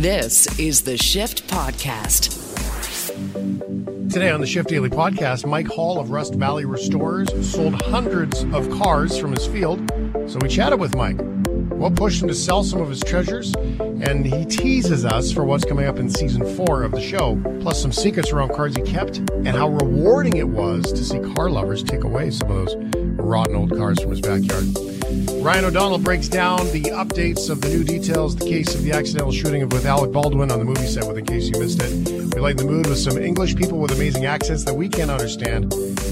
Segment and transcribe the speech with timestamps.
[0.00, 2.30] This is the Shift Podcast.
[4.10, 8.70] Today on the Shift Daily Podcast, Mike Hall of Rust Valley Restorers sold hundreds of
[8.70, 9.86] cars from his field.
[10.26, 11.20] So we chatted with Mike.
[11.72, 13.54] What pushed him to sell some of his treasures?
[13.78, 17.82] And he teases us for what's coming up in season four of the show, plus
[17.82, 21.82] some secrets around cars he kept and how rewarding it was to see car lovers
[21.82, 22.74] take away some of those
[23.18, 24.64] rotten old cars from his backyard.
[25.42, 29.32] Ryan O'Donnell breaks down the updates of the new details, the case of the accidental
[29.32, 32.34] shooting of with Alec Baldwin on the movie set, with in case you missed it.
[32.34, 35.70] We lighten the mood with some English people with amazing accents that we can't understand.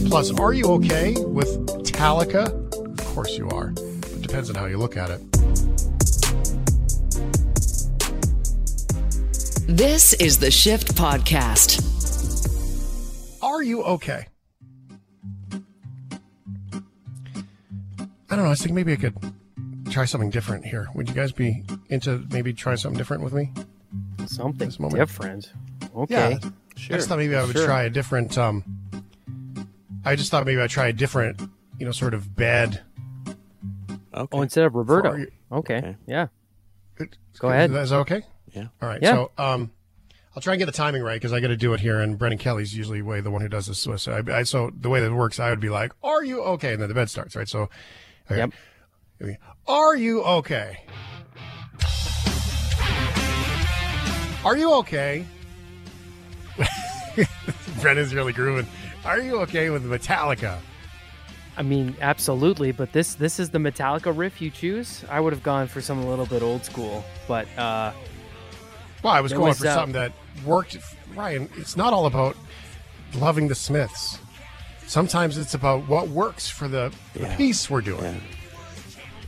[0.08, 2.46] Plus, are you okay with Metallica?
[2.98, 3.70] Of course you are.
[3.70, 5.20] It depends on how you look at it.
[9.68, 11.84] This is the Shift Podcast.
[13.42, 14.26] Are you okay?
[18.30, 18.46] I don't know.
[18.46, 19.16] I was thinking maybe I could
[19.90, 20.88] try something different here.
[20.94, 23.52] Would you guys be into maybe try something different with me?
[24.26, 24.98] Something This moment.
[25.00, 25.52] different.
[25.96, 26.38] Okay.
[26.42, 26.50] Yeah.
[26.90, 27.64] I just thought maybe I would Sure.
[27.66, 28.36] try a different.
[28.36, 28.64] Um,
[30.04, 31.40] I just thought maybe I'd try a different,
[31.78, 32.82] you know, sort of bed.
[34.14, 34.36] Okay.
[34.38, 35.12] Oh, instead of Roberto.
[35.12, 35.78] For- Okay.
[35.78, 35.96] Okay.
[36.06, 36.26] Yeah.
[36.98, 37.70] It- Go ahead.
[37.72, 38.22] Is that okay?
[38.52, 38.66] Yeah.
[38.82, 39.00] All right.
[39.00, 39.12] Yeah.
[39.14, 39.70] So, um,
[40.36, 42.18] I'll try and get the timing right because I got to do it here, and
[42.18, 43.78] Brendan Kelly's usually way the one who does this.
[43.78, 46.22] So, so, I, I, so the way that it works, I would be like, "Are
[46.22, 47.48] you okay?" And then the bed starts, right?
[47.48, 47.72] So, okay.
[48.30, 48.52] Yep.
[49.66, 50.78] Are you okay?
[54.44, 55.26] Are you okay?
[57.80, 58.66] Brendan's really grooving.
[59.04, 60.58] Are you okay with Metallica?
[61.56, 62.70] I mean, absolutely.
[62.70, 65.04] But this this is the Metallica riff you choose.
[65.10, 67.92] I would have gone for something a little bit old school, but uh,
[69.02, 70.12] Well, I was going was, for uh, something that
[70.44, 70.76] worked.
[71.14, 72.36] Ryan, it's not all about
[73.16, 74.18] loving the Smiths.
[74.88, 77.36] Sometimes it's about what works for the, the Yeah.
[77.36, 78.02] piece we're doing.
[78.02, 78.20] Yeah.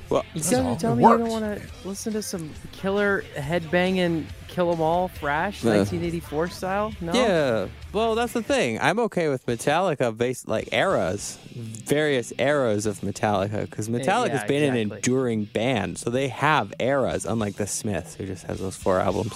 [0.08, 0.72] Well, you That's tell, all.
[0.72, 4.80] you tell It me you don't want to listen to some killer headbanging, kill 'em
[4.80, 6.92] all, thrash, Uh, 1984 style.
[7.00, 7.12] No.
[7.12, 7.66] yeah.
[7.92, 8.80] Well, that's the thing.
[8.80, 14.74] I'm okay with Metallica based like eras, various eras of Metallica, because Metallica's yeah, been
[14.74, 18.98] an enduring band, so they have eras, unlike the Smiths, who just has those four
[18.98, 19.34] albums.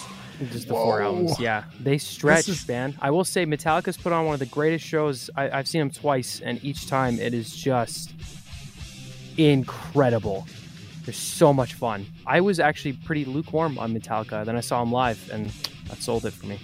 [0.50, 1.38] Just the four albums.
[1.38, 2.94] Yeah, they stretch, is- man.
[3.00, 5.30] I will say, Metallica's put on one of the greatest shows.
[5.36, 8.12] I, I've seen them twice, and each time it is just
[9.36, 10.46] incredible.
[11.04, 12.06] They're so much fun.
[12.26, 14.44] I was actually pretty lukewarm on Metallica.
[14.44, 15.50] Then I saw them live, and
[15.88, 16.58] that sold it for me.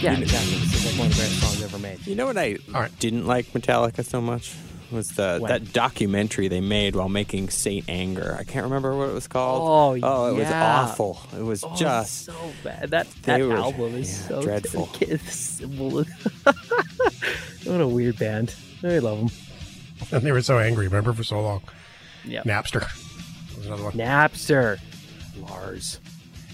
[0.00, 0.58] Yeah, exactly.
[0.58, 2.06] This is like one of the greatest songs ever made.
[2.06, 2.98] You know what I All right.
[2.98, 4.54] didn't like Metallica so much
[4.90, 5.48] was the When?
[5.50, 8.36] that documentary they made while making Saint Anger.
[8.38, 10.00] I can't remember what it was called.
[10.02, 11.20] Oh, oh, it was awful.
[11.38, 12.34] It was Oh, just so
[12.64, 12.90] bad.
[12.90, 14.88] That they that were- album is yeah, so dreadful.
[15.00, 15.60] It's-
[17.64, 18.54] what a weird band.
[18.82, 19.30] I love them.
[20.12, 21.62] And they were so angry, remember, for so long.
[22.24, 22.42] Yeah.
[22.44, 22.86] Napster
[23.56, 23.92] was another one.
[23.94, 24.78] Napster.
[25.40, 26.00] Lars.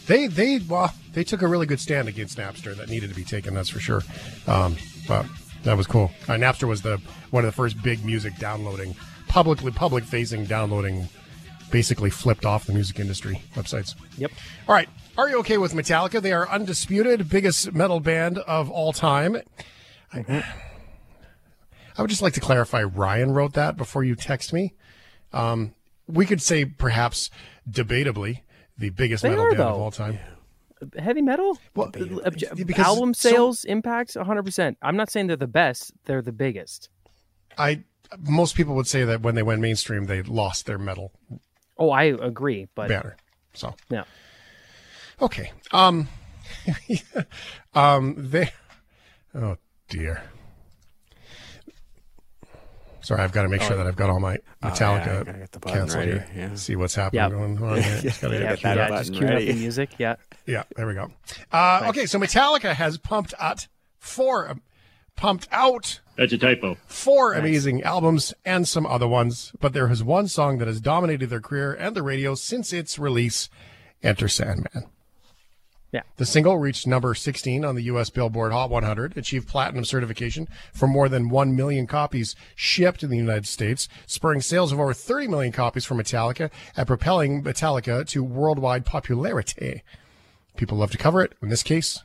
[0.06, 3.24] They, they, well, they took a really good stand against Napster that needed to be
[3.24, 4.02] taken, that's for sure.
[4.46, 4.76] Um,
[5.08, 5.26] but
[5.64, 6.10] that was cool.
[6.28, 8.94] Uh, Napster was the one of the first big music downloading,
[9.28, 11.08] publicly public facing downloading,
[11.70, 13.94] basically flipped off the music industry websites.
[14.18, 14.32] Yep.
[14.68, 14.88] All right.
[15.16, 16.20] Are you okay with Metallica?
[16.20, 19.36] They are undisputed biggest metal band of all time.
[20.12, 20.44] I,
[21.96, 24.74] I would just like to clarify Ryan wrote that before you text me.
[25.32, 25.74] Um,
[26.06, 27.30] we could say perhaps
[27.68, 28.40] debatably
[28.76, 30.18] the biggest They metal are, band of all time.
[30.98, 31.58] Heavy metal?
[31.74, 34.76] Well, because album so- sales impact 100%.
[34.82, 36.88] I'm not saying they're the best, they're the biggest.
[37.56, 37.84] I
[38.20, 41.12] most people would say that when they went mainstream, they lost their metal
[41.76, 43.16] Oh, I agree, but better
[43.54, 44.04] So yeah
[45.20, 46.08] okay, um,
[47.74, 48.50] um, they.
[49.34, 49.56] Oh
[49.88, 50.22] dear.
[53.04, 55.22] Sorry, I've got to make sure that I've got all my Oh, yeah, Metallica I
[55.24, 56.26] gotta get the button canceled here.
[56.34, 56.54] yeah.
[56.54, 57.30] See what's happening Yep.
[57.32, 57.82] going on.
[57.82, 58.00] here.
[58.00, 59.90] Just gotta Yeah, get yeah, just cue up the music.
[59.98, 60.16] Yeah.
[60.46, 61.10] Yeah, there we go.
[61.52, 64.56] Uh, okay, so Metallica has pumped out four,
[65.16, 66.76] pumped out That's a typo.
[66.86, 71.28] four amazing albums and some other ones, but there is one song that has dominated
[71.30, 73.48] their career and the radio since its release,
[74.02, 74.84] Enter Sandman.
[75.94, 76.02] Yeah.
[76.16, 78.10] The single reached number 16 on the U.S.
[78.10, 83.16] Billboard Hot 100, achieved platinum certification for more than 1 million copies shipped in the
[83.16, 88.24] United States, spurring sales of over 30 million copies for Metallica and propelling Metallica to
[88.24, 89.84] worldwide popularity.
[90.56, 91.34] People love to cover it.
[91.40, 92.02] In this case,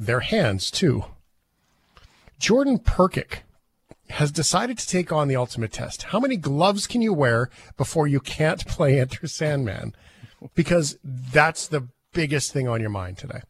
[0.00, 1.04] their hands, too.
[2.40, 3.42] Jordan Perkick
[4.10, 6.02] has decided to take on the ultimate test.
[6.02, 9.94] How many gloves can you wear before you can't play Enter Sandman?
[10.56, 11.86] Because that's the
[12.18, 13.42] biggest thing on your mind today.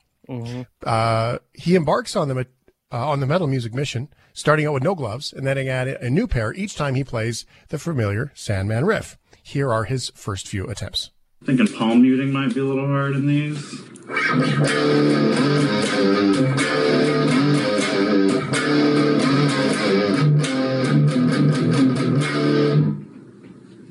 [0.85, 2.47] Uh, he embarks on the
[2.93, 6.11] uh, on the metal music mission, starting out with no gloves and then adding a
[6.11, 9.17] new pair each time he plays the familiar Sandman riff.
[9.43, 11.11] Here are his first few attempts.
[11.47, 13.59] Thinking palm muting might be a little hard in these.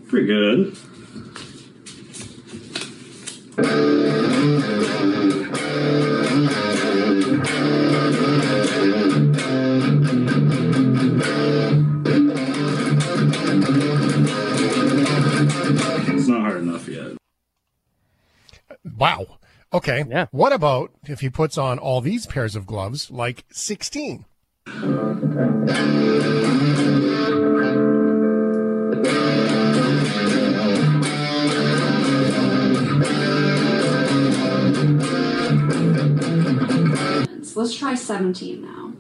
[0.08, 0.78] Pretty good.
[16.10, 17.18] It's not hard enough yet.
[18.98, 19.38] Wow.
[19.74, 20.06] Okay.
[20.08, 20.28] Yeah.
[20.32, 24.26] What about if he puts on all these pairs of gloves, like 16?
[37.58, 38.94] Let's try 17 now.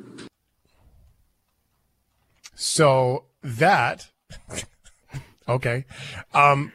[2.55, 4.09] So that,
[5.47, 5.85] okay,
[6.33, 6.73] um,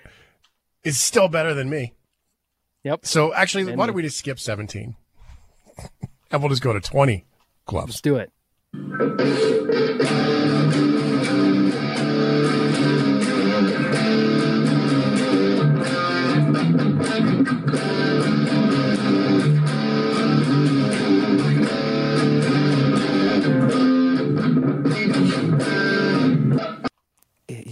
[0.84, 1.92] is still better than me.
[2.84, 3.04] Yep.
[3.04, 4.96] So actually, And why don't we just skip 17?
[6.30, 7.24] and we'll just go to 20
[7.66, 7.88] gloves.
[7.88, 8.30] Let's do it.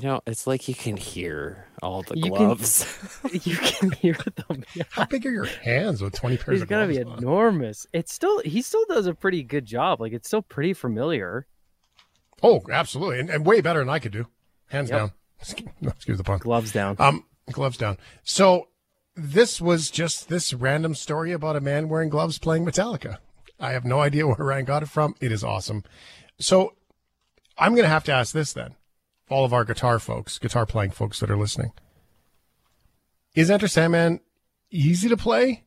[0.01, 2.87] You know, it's like you can hear all the You can- gloves.
[3.45, 4.17] You can hear
[4.49, 4.65] them.
[4.75, 4.85] Yeah.
[4.91, 6.91] How big are your hands with 20 pairs of gloves?
[6.91, 7.21] He's of gonna gloves?
[7.21, 7.33] be on?
[7.35, 7.87] enormous.
[7.93, 10.01] It's still he still does a pretty good job.
[10.01, 11.47] Like it's still pretty familiar.
[12.43, 13.21] Oh, absolutely.
[13.21, 14.27] And, and way better than I could do.
[14.69, 14.99] Hands Yep.
[14.99, 15.13] down.
[15.95, 16.39] Excuse the pun.
[16.39, 16.97] Gloves down.
[16.99, 17.99] Um, gloves down.
[18.23, 18.69] So
[19.15, 23.19] this was just this random story about a man wearing gloves playing Metallica.
[23.59, 25.15] I have no idea where Ryan got it from.
[25.21, 25.85] It is awesome.
[26.39, 26.75] So
[27.59, 28.75] I'm going to have to ask this then.
[29.31, 31.73] All of our guitar folks, guitar playing folks that are listening.
[33.35, 34.21] Is Enter Sandman
[34.71, 35.65] easy to play?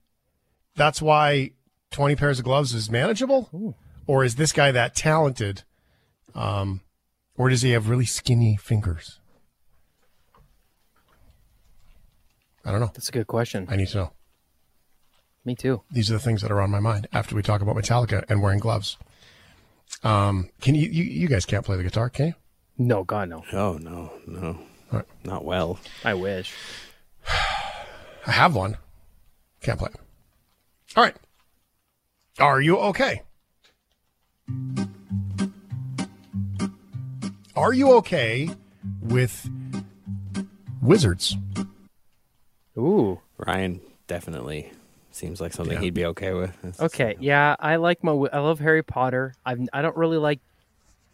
[0.76, 1.52] That's why
[1.92, 3.78] 20 pairs of gloves is manageable?
[4.06, 5.64] Or is this guy that talented?
[6.36, 6.82] Um,
[7.38, 9.20] or does he have really skinny fingers?
[12.66, 12.92] I don't know.
[12.94, 13.68] That's a good question.
[13.70, 14.12] I need to know.
[15.46, 15.82] Me too.
[15.92, 18.42] These are the things that are on my mind after we talk about Metallica and
[18.42, 18.98] wearing gloves.
[20.04, 22.34] Um, can you, you, you guys can't play the guitar, can you?
[22.78, 23.44] No, God no.
[23.54, 24.58] oh no, no,
[24.92, 25.06] Right.
[25.24, 25.80] not well.
[26.04, 26.54] I wish.
[28.28, 28.78] I have one.
[29.62, 29.90] Can't play.
[30.96, 31.16] All right.
[32.40, 33.22] Are you okay?
[37.56, 38.50] Are you okay
[39.02, 39.50] with
[40.82, 41.38] wizards?
[42.78, 43.20] Ooh.
[43.38, 44.72] Ryan definitely
[45.12, 45.82] seems like something Yeah.
[45.82, 46.50] he'd be okay with.
[46.66, 47.16] It's- Okay.
[47.20, 48.12] Yeah, I like my.
[48.12, 49.34] I love Harry Potter.
[49.46, 50.40] I I don't really like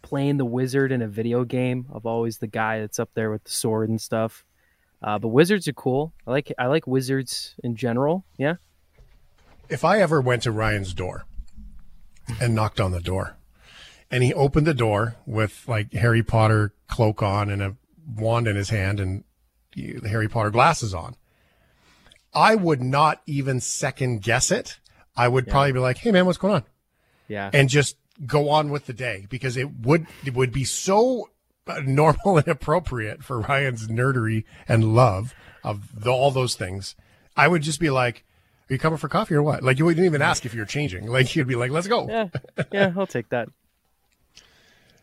[0.02, 1.86] playing the wizard in a video game.
[1.92, 4.44] I'm always the guy that's up there with the sword and stuff.
[5.02, 6.12] Uh, but wizards are cool.
[6.26, 8.24] I like I like wizards in general.
[8.36, 8.56] Yeah.
[9.68, 11.24] If I ever went to Ryan's door
[12.40, 13.36] and knocked on the door
[14.10, 17.76] and he opened the door with like Harry Potter cloak on and a
[18.16, 19.24] wand in his hand and
[19.74, 21.14] the Harry Potter glasses on,
[22.34, 24.78] I would not even second guess it.
[25.16, 26.64] I would probably be like, "Hey man, what's going on?"
[27.28, 27.50] Yeah.
[27.52, 27.96] and just
[28.26, 31.30] go on with the day because it would it would be so
[31.66, 36.96] uh, normal and appropriate for Ryan's nerdery and love of the, all those things.
[37.36, 38.24] I would just be like,
[38.68, 41.06] "Are you coming for coffee or what?" Like you wouldn't even ask if you're changing.
[41.06, 42.28] Like you'd be like, "Let's go." yeah,
[42.72, 43.48] yeah, I'll take that.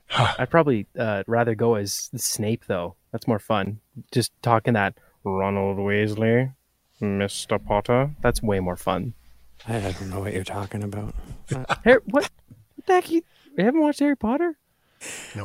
[0.17, 2.95] I'd probably uh, rather go as Snape though.
[3.11, 3.79] That's more fun.
[4.11, 6.53] Just talking that Ronald Weasley,
[7.01, 7.63] Mr.
[7.63, 8.11] Potter.
[8.21, 9.13] That's way more fun.
[9.67, 11.15] I I don't know what you're talking about.
[11.83, 12.29] Harry, what?
[12.87, 13.11] What the heck?
[13.11, 13.21] You,
[13.57, 14.55] you haven't watched Harry Potter?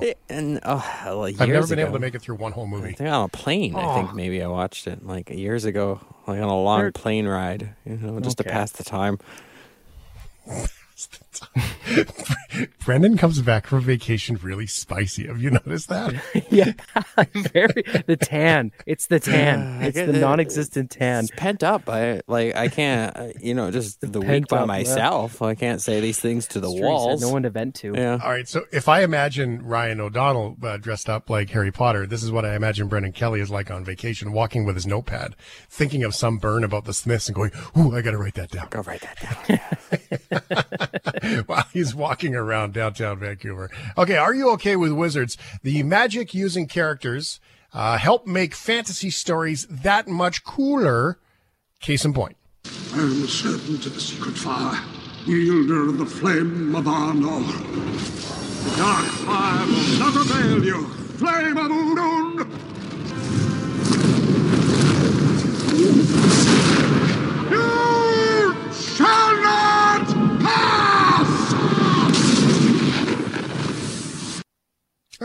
[0.01, 0.77] Eh, And oh,
[1.19, 2.93] like I've never years been able to make it through one whole I movie.
[2.95, 3.75] think on a plane.
[3.77, 7.27] I think maybe I watched it like years ago, like on a long There- plane
[7.29, 7.75] ride.
[7.85, 9.19] You know, just to pass the time.
[12.85, 15.27] Brendan comes back from vacation really spicy.
[15.27, 16.15] Have you noticed that?
[16.51, 16.73] yeah,
[17.53, 18.73] very the tan.
[18.87, 19.83] It's the tan.
[19.83, 21.25] It's the non-existent tan.
[21.25, 21.89] It's pent up.
[21.89, 22.55] I like.
[22.57, 23.17] I can't.
[23.17, 24.67] uh, You know, just the week by up, yeah.
[24.67, 25.41] myself.
[25.43, 27.23] I can't say these things to the It's true, walls.
[27.23, 27.93] No one to vent to.
[27.95, 28.19] yeah.
[28.23, 28.47] All right.
[28.49, 32.45] So if I imagine Ryan O'Donnell uh, dressed up like Harry Potter, this is what
[32.45, 35.37] I imagine Brendan Kelly is like on vacation, walking with his notepad,
[35.71, 38.51] thinking of some burn about the Smiths and going, "Ooh, I got to write that
[38.51, 39.19] down." Go write that
[39.49, 41.32] down.
[41.47, 43.71] while he's walking around downtown Vancouver.
[43.97, 45.37] Okay, are you okay with wizards?
[45.63, 47.41] The magic using characters
[47.73, 51.19] uh, help make fantasy stories that much cooler.
[51.81, 52.37] Case in point.
[52.65, 54.81] I am a servant of the secret fire,
[55.27, 57.47] wielder of the flame of Anor.
[58.65, 60.87] The dark fire will not avail you.
[61.19, 62.63] Flame of Udun!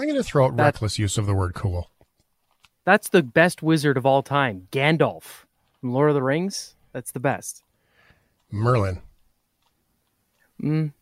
[0.06, 1.90] Cutthroat, That- reckless use of the word cool.
[2.86, 5.44] That's the best wizard of all time, Gandalf
[5.80, 6.76] from Lord of the Rings.
[6.94, 7.64] That's the best.
[8.50, 9.02] Merlin.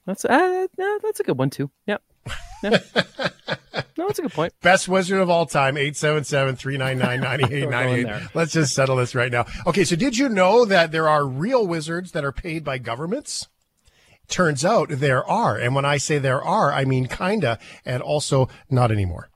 [0.06, 1.72] That's uh, no, that's a good one too.
[1.88, 2.02] Yep.
[2.64, 2.70] Yeah.
[3.98, 4.54] no, that's a good point.
[4.62, 8.30] Best wizard of all time, 877-399-9898.
[8.36, 9.46] Let's just settle this right now.
[9.66, 13.48] Okay, so did you know that there are real wizards that are paid by governments?
[14.27, 15.58] Turns out there are.
[15.58, 19.29] And when I say there are, I mean kinda, and also not anymore.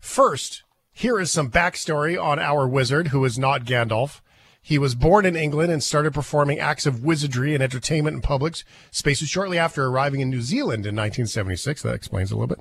[0.00, 0.62] First,
[0.92, 4.20] here is some backstory on our wizard who is not Gandalf.
[4.62, 8.56] He was born in England and started performing acts of wizardry and entertainment in public
[8.90, 11.82] spaces shortly after arriving in New Zealand in 1976.
[11.82, 12.60] That explains a little bit.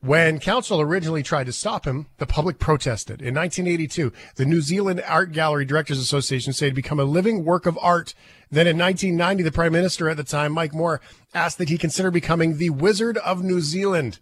[0.00, 3.20] When council originally tried to stop him, the public protested.
[3.20, 7.66] In 1982, the New Zealand Art Gallery Directors Association said it become a living work
[7.66, 8.14] of art.
[8.50, 11.00] Then in 1990, the Prime Minister at the time, Mike Moore,
[11.34, 14.18] asked that he consider becoming the Wizard of New Zealand.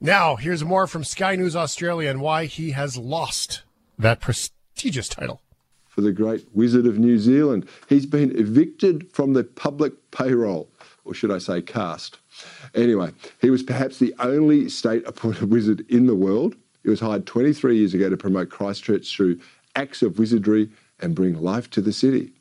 [0.00, 3.62] Now, here's more from Sky News Australia and why he has lost
[3.98, 5.42] that prestigious title.
[5.88, 7.68] for the great Wizard of New Zealand.
[7.88, 10.70] He's been evicted from the public payroll,
[11.04, 12.16] or should I say, cast.
[12.74, 13.10] Anyway,
[13.40, 16.54] he was perhaps the only state appointed wizard in the world.
[16.84, 19.40] He was hired 23 years ago to promote Christchurch through
[19.76, 22.32] acts of wizardry and bring life to the city.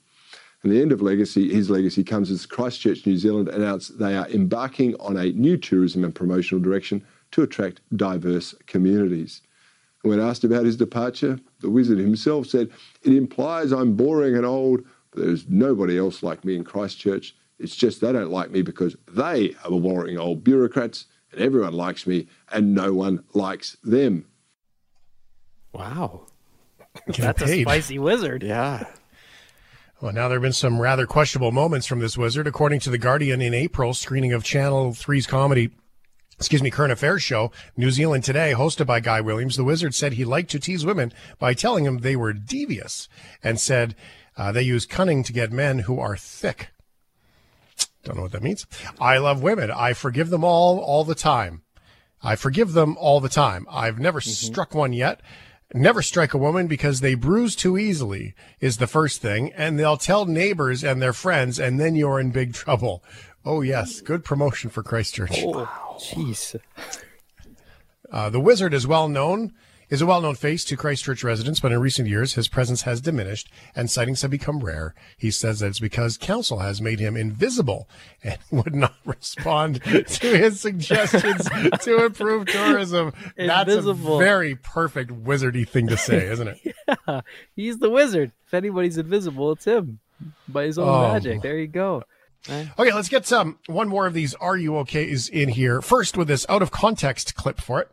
[0.62, 4.28] And the end of legacy, his legacy comes as Christchurch, New Zealand announced they are
[4.30, 9.42] embarking on a new tourism and promotional direction to attract diverse communities.
[10.04, 12.70] And when asked about his departure, the wizard himself said,
[13.04, 17.36] It implies I'm boring and old, but there's nobody else like me in Christchurch.
[17.58, 22.06] It's just they don't like me because they are boring old bureaucrats, and everyone likes
[22.06, 24.26] me, and no one likes them.
[25.74, 26.28] Wow.
[27.18, 28.44] That's a spicy wizard.
[28.44, 28.86] Yeah.
[30.02, 32.48] Well, now there have been some rather questionable moments from this wizard.
[32.48, 35.72] According to The Guardian, in April, screening of Channel 3's comedy,
[36.38, 40.14] excuse me, current affairs show, New Zealand Today, hosted by Guy Williams, the wizard said
[40.14, 43.10] he liked to tease women by telling them they were devious
[43.44, 43.94] and said
[44.38, 46.70] uh, they use cunning to get men who are thick.
[48.06, 48.66] Don't know what that means.
[49.02, 49.70] I love women.
[49.70, 51.64] I forgive them all, all the time.
[52.24, 53.66] I forgive them all the time.
[53.70, 55.20] I've never struck one yet.
[55.74, 59.52] Never strike a woman because they bruise too easily is the first thing.
[59.54, 63.04] And they'll tell neighbors and their friends, and then you're in big trouble.
[63.46, 64.02] Oh, yes.
[64.02, 65.44] Good promotion for Christchurch.
[65.44, 66.60] Oh, jeez.
[68.12, 69.54] Uh, the wizard is well known,
[69.90, 73.02] is a well known face to Christchurch residents, but in recent years his presence has
[73.02, 74.94] diminished and sightings have become rare.
[75.18, 77.90] He says that it's because council has made him invisible
[78.24, 81.48] and would not respond to his suggestions
[81.82, 83.14] to improve tourism.
[83.38, 83.38] Invisible.
[83.48, 83.94] That's a
[84.26, 86.76] very perfect wizardy thing to say, isn't it?
[87.08, 87.22] yeah,
[87.56, 88.32] He's the wizard.
[88.48, 90.00] If anybody's invisible, it's him
[90.48, 91.14] by his own Oh.
[91.14, 91.42] magic.
[91.42, 92.04] There you go.
[92.50, 95.82] Okay, let's get some one more of these Are You OKs in here.
[95.82, 97.92] First with this out of context clip for it.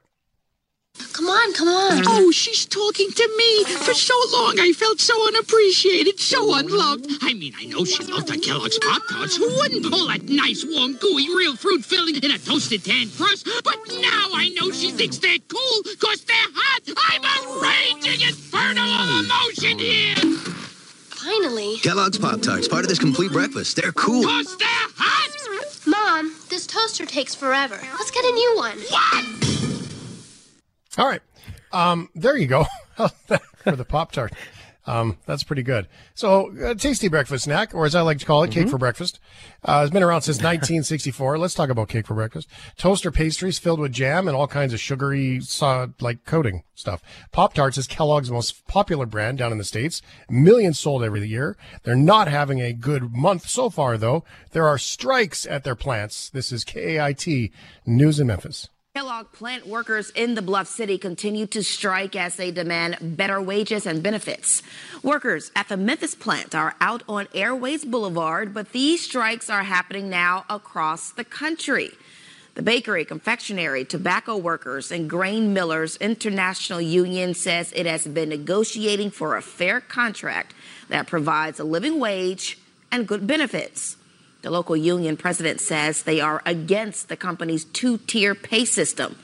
[1.13, 2.03] Come on, come on.
[2.07, 3.65] Oh, she's talking to me.
[3.65, 7.11] For so long, I felt so unappreciated, so unloved.
[7.23, 9.37] I mean, I know she loved the Kellogg's Pop Tarts.
[9.37, 13.49] Who wouldn't pull that nice, warm, gooey, real fruit filling in a toasted tan crust?
[13.65, 16.83] But now I know she thinks they're cool because they're hot.
[17.09, 20.17] I'm a raging inferno of emotion here.
[20.17, 21.79] Finally.
[21.79, 23.77] Kellogg's Pop Tarts, part of this complete breakfast.
[23.77, 24.23] They're cool.
[24.23, 25.87] Because they're hot.
[25.87, 27.79] Mom, this toaster takes forever.
[27.99, 28.79] Let's get a new one.
[28.91, 29.25] What?
[30.99, 31.23] All right.
[31.73, 32.67] Um, there you go.
[32.97, 34.33] for the Pop Tart.
[34.87, 35.89] Um, that's pretty good.
[36.15, 39.19] So, a tasty breakfast snack, or as I like to call it, cake for breakfast.
[39.65, 41.39] Uh, it's been around since 1964.
[41.39, 42.49] Let's talk about cake for breakfast.
[42.77, 47.03] Toaster pastries filled with jam and all kinds of sugary, uh, like coating stuff.
[47.33, 50.03] Pop Tarts is Kellogg's most popular brand down in the States.
[50.31, 51.57] Millions sold every year.
[51.83, 54.23] They're not having a good month so far, though.
[54.53, 56.31] There are strikes at their plants.
[56.31, 57.51] This is KAIT
[57.85, 58.69] News in Memphis.
[58.97, 63.85] Kellogg plant workers in the Bluff City continue to strike as they demand better wages
[63.85, 64.63] and benefits.
[65.03, 70.09] Workers at the Memphis plant are out on Airways Boulevard, but these strikes are happening
[70.09, 71.91] now across the country.
[72.55, 79.11] The Bakery, Confectionery, Tobacco Workers, and Grain Millers International Union says it has been negotiating
[79.11, 80.55] for a fair contract
[80.89, 82.59] that provides a living wage
[82.91, 83.99] and good benefits.
[84.43, 89.17] The local union president says they are against the company's two tier pay system.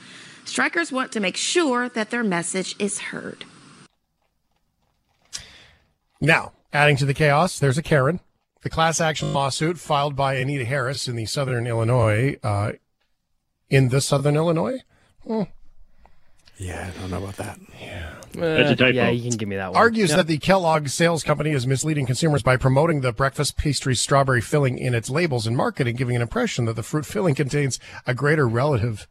[0.44, 3.44] Strikers want to make sure that their message is heard.
[6.20, 8.20] Now, adding to the chaos, there's a Karen.
[8.62, 12.72] The class action lawsuit filed by Anita Harris in the Southern Illinois, uh,
[13.68, 14.78] in the Southern Illinois,
[15.26, 15.42] Hmm.
[16.62, 17.58] Yeah, I don't know about that.
[18.38, 18.40] Uh,
[18.72, 18.86] a typo.
[18.92, 19.76] Yeah, you can give me that one.
[19.76, 20.16] argues Yep.
[20.16, 24.78] that the Kellogg sales company is misleading consumers by promoting the breakfast pastry strawberry filling
[24.78, 28.46] in its labels and marketing, giving an impression that the fruit filling contains a greater
[28.48, 29.06] relative,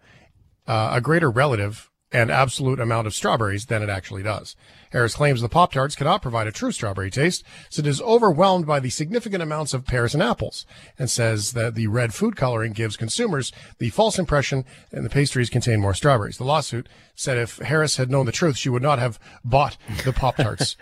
[0.65, 4.55] uh, a greater relative and absolute amount of strawberries than it actually does.
[4.91, 8.65] Harris claims the Pop Tarts cannot provide a true strawberry taste, so it is overwhelmed
[8.65, 10.65] by the significant amounts of pears and apples,
[10.99, 15.49] and says that the red food coloring gives consumers the false impression and the pastries
[15.49, 16.37] contain more strawberries.
[16.37, 20.11] The lawsuit said if Harris had known the truth, she would not have bought the
[20.11, 20.75] Pop Tarts.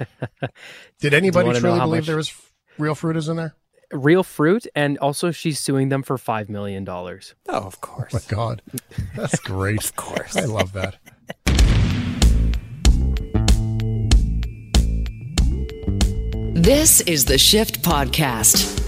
[1.00, 3.56] Did anybody wanna truly believe much- there was f- real fruit is in there?
[3.92, 7.34] Real fruit, and also she's suing them for five million dollars.
[7.48, 8.14] Oh, of course.
[8.14, 8.62] my God,
[9.16, 9.84] that's great.
[9.84, 10.98] of course, I love that.
[16.60, 18.82] This is the Shift Podcast.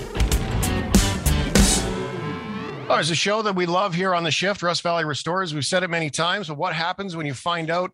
[2.89, 5.53] Oh, it's a show that we love here on the shift, Rust Valley Restorers.
[5.53, 7.91] We've said it many times, but what happens when you find out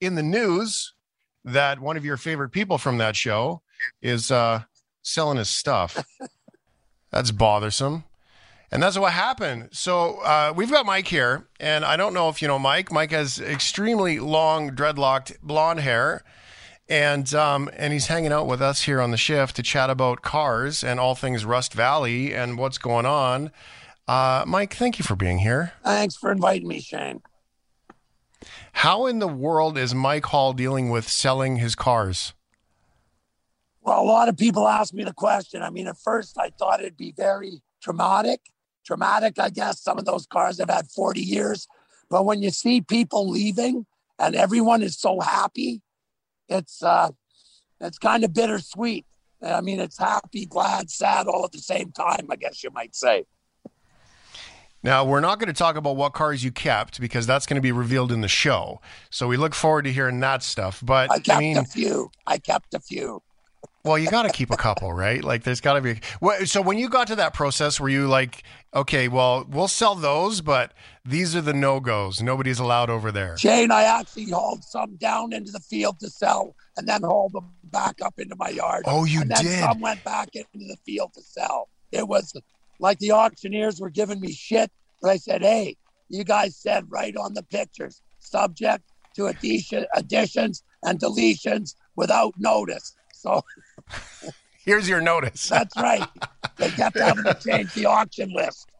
[0.00, 0.94] in the news
[1.44, 3.62] that one of your favorite people from that show
[4.02, 4.62] is uh,
[5.02, 6.04] selling his stuff?
[7.12, 8.02] That's bothersome.
[8.72, 9.68] And that's what happened.
[9.70, 12.90] So uh, we've got Mike here, and I don't know if you know Mike.
[12.90, 16.24] Mike has extremely long, dreadlocked blonde hair,
[16.90, 20.22] and um, and he's hanging out with us here on the shift to chat about
[20.22, 23.52] cars and all things Rust Valley and what's going on.
[24.08, 25.72] Uh, Mike, thank you for being here.
[25.84, 27.22] Thanks for inviting me, Shane.
[28.72, 32.34] How in the world is Mike Hall dealing with selling his cars?
[33.82, 35.62] Well, a lot of people ask me the question.
[35.62, 38.40] I mean, at first I thought it'd be very traumatic.
[38.84, 39.80] Traumatic, I guess.
[39.80, 41.68] Some of those cars have had 40 years.
[42.08, 43.86] But when you see people leaving
[44.18, 45.82] and everyone is so happy,
[46.50, 47.10] it's uh
[47.80, 49.06] it's kind of bittersweet.
[49.42, 52.94] I mean, it's happy, glad, sad all at the same time, I guess you might
[52.94, 53.24] say.
[54.82, 57.62] Now, we're not going to talk about what cars you kept because that's going to
[57.62, 58.80] be revealed in the show.
[59.10, 60.82] So we look forward to hearing that stuff.
[60.84, 62.10] But I kept mean, a few.
[62.26, 63.22] I kept a few.
[63.84, 65.24] Well, you got to keep a couple, right?
[65.24, 66.00] Like, there's got to be.
[66.46, 68.42] So when you got to that process, were you like,
[68.74, 70.72] okay, well, we'll sell those, but
[71.04, 72.20] these are the no goes.
[72.20, 73.38] Nobody's allowed over there.
[73.38, 77.50] Shane, I actually hauled some down into the field to sell and then hauled them
[77.64, 78.84] back up into my yard.
[78.86, 79.60] Oh, you and then did?
[79.60, 81.68] Some went back into the field to sell.
[81.90, 82.34] It was
[82.78, 84.70] like the auctioneers were giving me shit.
[85.00, 85.76] But I said, hey,
[86.08, 88.84] you guys said right on the pictures, subject
[89.16, 92.94] to addition, additions and deletions without notice.
[93.14, 93.42] So
[94.64, 95.48] Here's your notice.
[95.48, 96.06] that's right.
[96.56, 98.70] they kept having to change the auction list.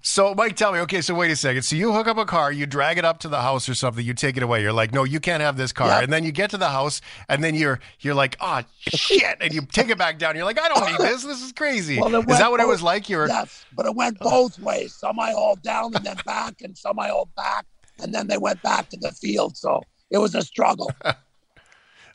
[0.00, 1.62] So, Mike, tell me, okay, so wait a second.
[1.62, 4.04] So, you hook up a car, you drag it up to the house or something,
[4.04, 4.62] you take it away.
[4.62, 5.88] You're like, no, you can't have this car.
[5.88, 6.04] Yep.
[6.04, 9.36] And then you get to the house, and then you're you're like, oh, shit.
[9.40, 10.34] And you take it back down.
[10.34, 11.24] You're like, I don't need this.
[11.24, 12.00] This is crazy.
[12.00, 13.08] Well, is that what it was like?
[13.08, 14.94] You were, Yes, but it went both ways.
[14.94, 17.66] Some I hauled down and then back, and some I hauled back,
[18.00, 19.56] and then they went back to the field.
[19.56, 20.90] So it was a struggle.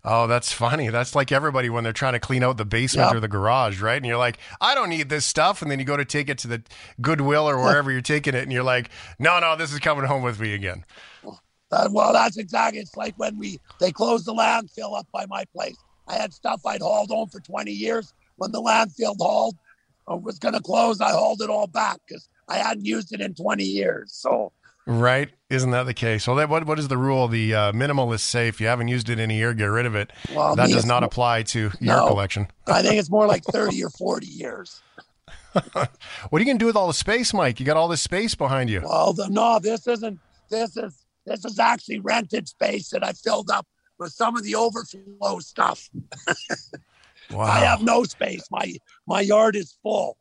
[0.07, 0.89] oh, that's funny.
[0.89, 3.15] That's like everybody when they're trying to clean out the basement Yep.
[3.15, 3.97] or the garage, right?
[3.97, 5.61] And you're like, I don't need this stuff.
[5.61, 6.63] And then you go to take it to the
[7.01, 8.89] Goodwill or wherever you're taking it, and you're like,
[9.19, 10.85] no, no, this is coming home with me again.
[11.71, 12.79] Uh, well, that's exactly.
[12.79, 15.75] It's like when we they closed the landfill up by my place.
[16.07, 18.13] I had stuff I'd hauled home for 20 years.
[18.37, 19.55] When the landfill hauled
[20.09, 23.19] uh, was going to close, I hauled it all back because I hadn't used it
[23.19, 24.13] in 20 years.
[24.13, 24.53] So
[24.87, 25.29] Right?
[25.49, 26.27] Isn't that the case?
[26.27, 27.27] Well, that, what what is the rule?
[27.27, 28.61] The uh, minimal is safe.
[28.61, 30.11] You haven't used it in a year, get rid of it.
[30.33, 32.07] Well, that does not apply to your No.
[32.07, 32.47] collection.
[32.67, 34.81] I think it's more like 30 or 40 years.
[35.63, 35.89] What
[36.31, 37.59] are you gonna do with all the space, Mike?
[37.59, 38.81] You got all this space behind you.
[38.83, 40.19] Well, the, no, this isn't.
[40.49, 40.95] This is
[41.25, 43.65] this is actually rented space that I filled up
[43.97, 45.89] with some of the overflow stuff.
[47.29, 47.43] Wow.
[47.43, 48.45] I have no space.
[48.49, 48.73] My
[49.05, 50.17] my yard is full.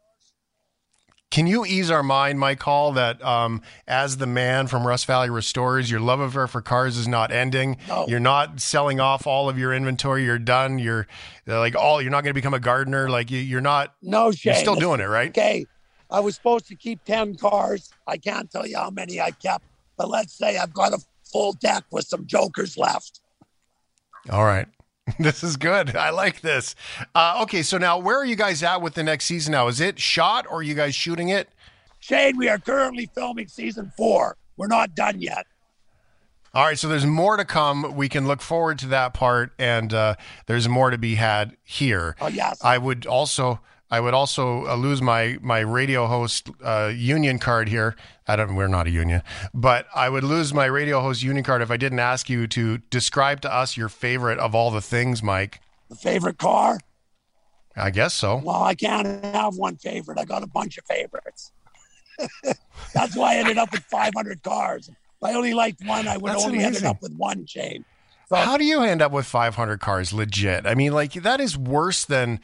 [1.30, 5.28] Can you ease our mind, Mike Hall, that um, as the man from Rust Valley
[5.28, 7.78] Restorers, your love affair for cars is not ending.
[7.88, 8.06] No.
[8.06, 10.24] You're not selling off all of your inventory.
[10.24, 10.78] You're done.
[10.78, 11.06] You're
[11.48, 12.00] uh, like all.
[12.00, 13.10] You're not going to become a gardener.
[13.10, 13.94] Like you, you're not.
[14.00, 14.52] No shame.
[14.52, 15.28] You're still doing it, right?
[15.30, 15.66] Okay.
[16.10, 17.90] I was supposed to keep 10 cars.
[18.06, 19.64] I can't tell you how many I kept,
[19.96, 23.20] but let's say I've got a full deck with some jokers left.
[24.30, 24.68] All right.
[25.18, 25.94] This is good.
[25.94, 26.74] I like this.
[27.14, 29.68] Uh, okay, so now where are you guys at with the next season now?
[29.68, 31.48] Is it shot or are you guys shooting it?
[32.00, 34.36] Shane, we are currently filming season four.
[34.56, 35.46] We're not done yet.
[36.54, 37.94] All right, so there's more to come.
[37.96, 40.14] We can look forward to that part, and uh,
[40.46, 42.16] there's more to be had here.
[42.20, 42.64] Oh, yes.
[42.64, 47.68] I would also, I would also uh, lose my my radio host uh, union card
[47.68, 47.94] here.
[48.26, 48.56] I don't.
[48.56, 49.22] We're not a union,
[49.54, 52.78] but I would lose my radio host union card if I didn't ask you to
[52.90, 55.60] describe to us your favorite of all the things, Mike.
[55.88, 56.80] The favorite car?
[57.76, 58.36] I guess so.
[58.36, 60.18] Well, I can't have one favorite.
[60.18, 61.52] I got a bunch of favorites.
[62.94, 64.88] That's why I ended up with 500 cars.
[64.88, 67.84] If I only liked one, I would That's only ended up with one chain.
[68.28, 70.66] So, How do you end up with 500 cars legit?
[70.66, 72.40] I mean, like, that is worse than.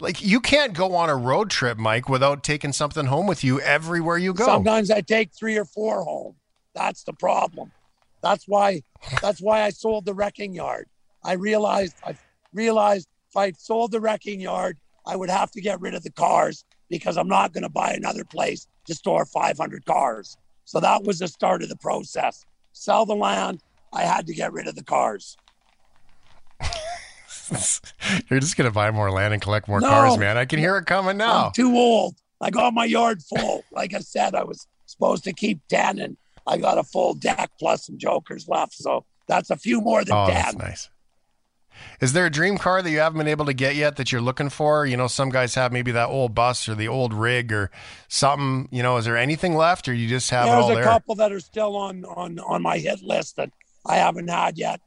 [0.00, 3.60] Like, you can't go on a road trip, Mike, without taking something home with you
[3.60, 4.44] everywhere you go.
[4.44, 6.34] Sometimes I take three or four home.
[6.74, 7.70] That's the problem.
[8.22, 8.82] That's why
[9.20, 10.88] that's why I sold the wrecking yard.
[11.22, 12.16] I realized I
[12.52, 16.10] realized if I sold the wrecking yard, I would have to get rid of the
[16.10, 20.36] cars because I'm not going to buy another place to store 500 cars.
[20.64, 22.44] So that was the start of the process.
[22.72, 23.60] Sell the land.
[23.92, 25.36] I had to get rid of the cars.
[28.30, 29.88] You're just gonna buy more land and collect more No.
[29.88, 30.36] cars, man.
[30.38, 31.46] I can hear it coming now.
[31.46, 32.16] I'm too old.
[32.40, 33.64] I got my yard full.
[33.72, 37.50] Like I said, I was supposed to keep 10 and I got a full deck
[37.58, 38.74] plus some jokers left.
[38.74, 40.34] So that's a few more than Oh, 10.
[40.34, 40.90] that's nice.
[42.00, 44.20] Is there a dream car that you haven't been able to get yet that you're
[44.20, 44.86] looking for?
[44.86, 47.70] You know, some guys have maybe that old bus or the old rig or
[48.08, 48.68] something.
[48.70, 50.84] You know, is there anything left, or you just have it There's a there?
[50.84, 53.50] couple that are still on, on, on my hit list that
[53.84, 54.80] I haven't had yet.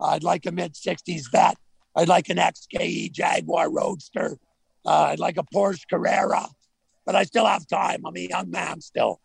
[0.00, 1.58] I'd like a mid 60s Vette.
[1.96, 4.38] I'd like an XKE Jaguar Roadster.
[4.84, 6.46] Uh, I'd like a Porsche Carrera.
[7.04, 8.06] But I still have time.
[8.06, 9.20] I'm a young man still.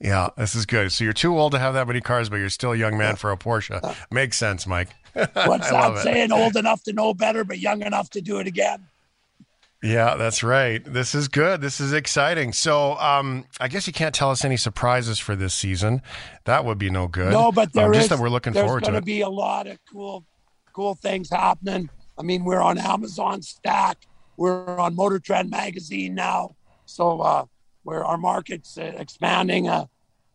[0.00, 0.92] Yeah, this is good.
[0.92, 3.16] So you're too old to have that many cars, but you're still a young man
[3.16, 3.96] for a Porsche.
[4.10, 4.88] Makes sense, Mike.
[5.12, 6.32] What's that saying?
[6.32, 8.86] Old enough to know better, but young enough to do it again.
[9.82, 10.82] Yeah, that's right.
[10.84, 11.62] This is good.
[11.62, 12.52] This is exciting.
[12.52, 16.02] So, um, I guess you can't tell us any surprises for this season.
[16.44, 17.32] That would be no good.
[17.32, 17.98] No, but there um, is.
[18.00, 19.04] just that we're looking forward to There's gonna it.
[19.06, 20.24] be a lot of cool,
[20.80, 21.90] cool things happening.
[22.18, 23.98] I mean, we're on Amazon Stack.
[24.38, 27.44] We're on Motor Trend magazine now, so uh,
[27.82, 29.68] where our market's uh, expanding.
[29.68, 29.84] Uh,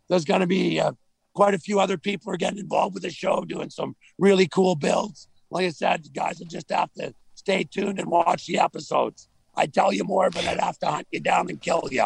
[0.08, 0.91] there's going to be uh,
[1.34, 4.75] quite a few other people are getting involved with the show, doing some really cool
[4.75, 5.27] builds.
[5.49, 9.27] Like I said, guys will just have to stay tuned and watch the episodes.
[9.55, 12.05] I'd tell you more, but I'd have to hunt you down and kill you.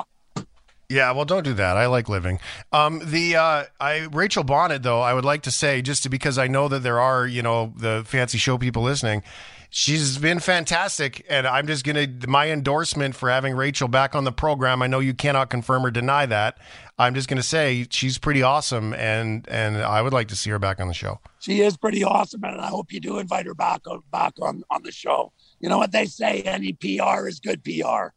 [0.89, 1.77] Yeah, well, don't do that.
[1.77, 2.39] I like living.
[2.71, 6.47] Um, the uh, I Rachel Bonnet, though, I would like to say just because I
[6.47, 9.21] know that there are you know the fancy show people listening.
[9.69, 14.31] She's been fantastic, and I'm just gonna my endorsement for having Rachel back on the
[14.31, 14.81] program.
[14.81, 16.57] I know you cannot confirm or deny that.
[16.97, 20.57] I'm just gonna say she's pretty awesome, and and I would like to see her
[20.57, 21.19] back on the show.
[21.37, 24.81] She is pretty awesome, and I hope you do invite her back back on, on
[24.81, 25.33] the show.
[25.59, 26.41] You know what they say?
[26.41, 28.07] Any PR is good PR.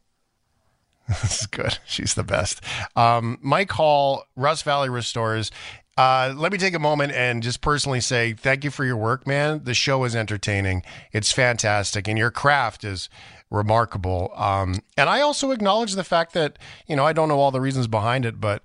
[1.21, 1.77] this is good.
[1.85, 2.61] She's the best.
[2.95, 5.51] Um, Mike Hall, Rust Valley Restorers.
[5.95, 9.27] Uh, let me take a moment and just personally say thank you for your work,
[9.27, 9.63] man.
[9.63, 10.81] The show is entertaining.
[11.11, 13.09] It's fantastic, and your craft is
[13.51, 14.31] remarkable.
[14.35, 17.61] Um, and I also acknowledge the fact that you know I don't know all the
[17.61, 18.63] reasons behind it, but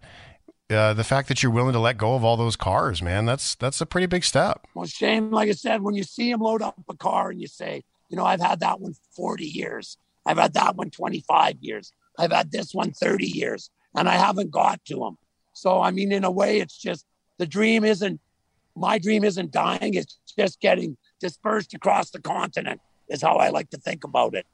[0.71, 3.55] uh, the fact that you're willing to let go of all those cars, man, that's
[3.55, 4.67] that's a pretty big step.
[4.75, 7.47] Well, Shane, like I said, when you see him load up a car and you
[7.47, 11.93] say, you know, I've had that one 40 years, I've had that one 25 years,
[12.19, 15.19] I've had this one 30 years, and I haven't got to them.
[15.53, 17.07] So, I mean, in a way, it's just
[17.39, 18.21] the dream isn't,
[18.77, 23.71] my dream isn't dying, it's just getting dispersed across the continent, is how I like
[23.71, 24.47] to think about it.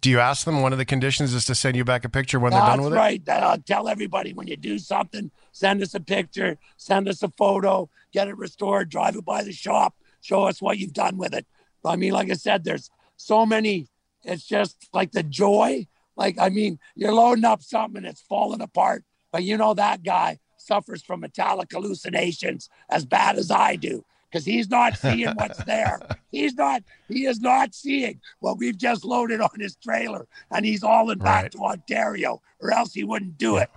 [0.00, 2.38] Do you ask them one of the conditions is to send you back a picture
[2.38, 2.96] when they're done with it?
[3.24, 3.42] That's right.
[3.42, 7.88] Uh, tell everybody when you do something, send us a picture, send us a photo,
[8.12, 11.46] get it restored, drive it by the shop, show us what you've done with it.
[11.84, 13.88] I mean, like I said, there's so many.
[14.22, 15.86] It's just like the joy.
[16.16, 20.02] Like, I mean, you're loading up something and it's falling apart, but you know that
[20.02, 25.62] guy suffers from metallic hallucinations as bad as I do because he's not seeing what's
[25.64, 26.00] there.
[26.32, 30.82] He's not, he is not seeing what we've just loaded on his trailer and he's
[30.82, 31.52] hauling back Right.
[31.52, 33.70] to Ontario or else he wouldn't do it.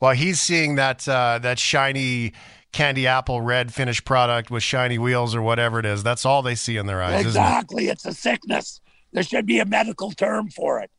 [0.00, 2.32] Well, he's seeing that uh, that shiny
[2.72, 6.02] candy apple red finished product with shiny wheels or whatever it is.
[6.02, 7.86] That's all they see in their eyes, Exactly.
[7.88, 8.80] It's a sickness.
[9.12, 10.90] There should be a medical term for it?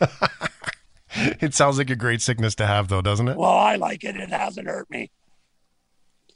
[1.14, 3.36] It sounds like a great sickness to have, though, doesn't it?
[3.36, 4.16] Well, I like it.
[4.16, 5.10] It hasn't hurt me.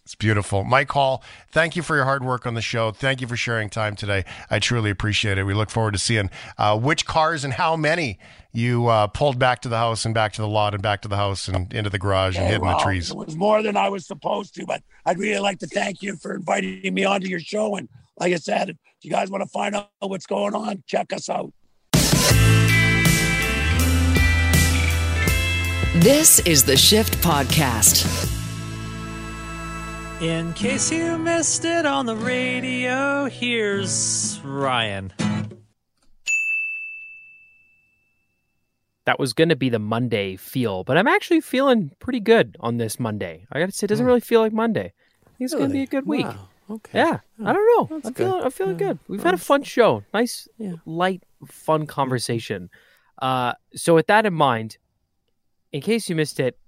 [0.05, 0.63] It's beautiful.
[0.63, 2.93] Mike Hall, thank you for your hard work on the show.
[2.93, 4.25] Thank you for sharing time today.
[4.49, 5.43] I truly appreciate it.
[5.43, 8.21] We look forward to seeing uh, which cars and how many
[8.53, 11.09] you uh, pulled back to the house and back to the lot and back to
[11.09, 13.11] the house and into the garage and Yeah, hitting well, the trees.
[13.11, 16.17] It was more than I was supposed to, but I'd really like to thank you
[16.17, 17.75] for inviting me onto your show.
[17.75, 21.13] And like I said, if you guys want to find out what's going on, check
[21.13, 21.53] us out.
[25.97, 28.33] This is the Shift Podcast.
[30.21, 35.13] In case you missed it on the radio, here's Ryan.
[39.05, 42.79] That was going to be the Monday feel, but I'm actually feeling pretty good on
[42.79, 43.47] this Monday.
[43.53, 44.09] I got to say, it doesn't hmm.
[44.09, 44.93] really feel like Monday.
[45.27, 46.27] I think it's going to be a good week.
[46.27, 46.49] Wow.
[46.69, 46.99] Okay.
[46.99, 47.97] Yeah, I don't know.
[47.97, 48.45] I'm feeling, good.
[48.45, 48.87] I'm feeling Yeah.
[48.89, 48.99] good.
[49.09, 50.03] We've had a fun show.
[50.13, 50.49] Nice,
[50.85, 52.71] light, fun conversation.
[53.23, 54.79] Uh, so with that in mind,
[55.73, 56.59] in case you missed it,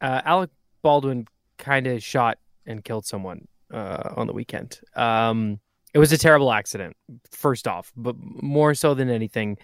[0.00, 0.50] uh, Alec
[0.82, 1.26] Baldwin
[1.58, 4.80] kind of shot and killed someone uh, on the weekend.
[4.94, 5.58] Um,
[5.92, 6.96] it was a terrible accident,
[7.30, 9.58] first off, but more so than anything,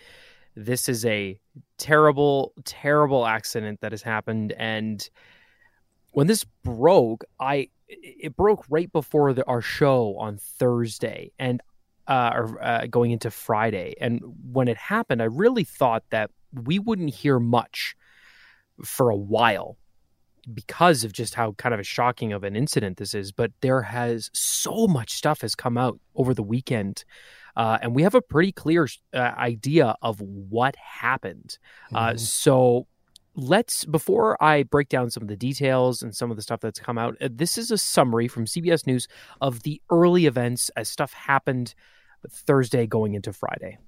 [0.56, 1.38] this is a
[1.78, 5.08] terrible, terrible accident that has happened, and
[6.12, 11.60] when this broke, I it broke right before the, our show on Thursday and
[12.06, 13.94] uh, or uh, going into Friday.
[14.00, 14.20] And
[14.52, 17.96] when it happened, I really thought that we wouldn't hear much
[18.84, 19.76] for a while
[20.52, 23.32] because of just how kind of a shocking of an incident this is.
[23.32, 27.04] But there has so much stuff has come out over the weekend.
[27.56, 31.58] Uh, and we have a pretty clear uh, idea of what happened.
[31.94, 32.18] Uh, Mm-hmm.
[32.18, 32.86] so
[33.36, 36.80] let's before I break down some of the details and some of the stuff that's
[36.80, 37.16] come out.
[37.20, 39.08] uh, This is a summary from CBS News
[39.40, 41.74] of the early events as stuff happened
[42.28, 43.78] Thursday going into Friday.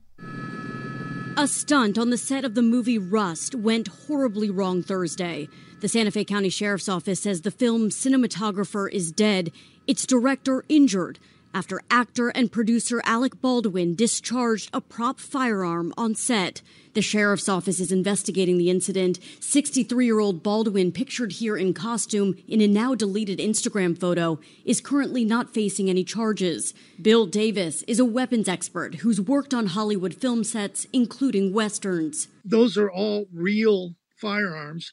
[1.38, 5.48] A stunt on the set of the movie Rust went horribly wrong Thursday.
[5.80, 9.52] The Santa Fe County Sheriff's Office says the film's cinematographer is dead,
[9.86, 11.18] its director injured,
[11.56, 16.60] after actor and producer Alec Baldwin discharged a prop firearm on set.
[16.92, 19.18] The sheriff's office is investigating the incident.
[19.40, 24.82] 63 year old Baldwin, pictured here in costume in a now deleted Instagram photo, is
[24.82, 26.74] currently not facing any charges.
[27.00, 32.28] Bill Davis is a weapons expert who's worked on Hollywood film sets, including westerns.
[32.44, 34.92] those are all real firearms.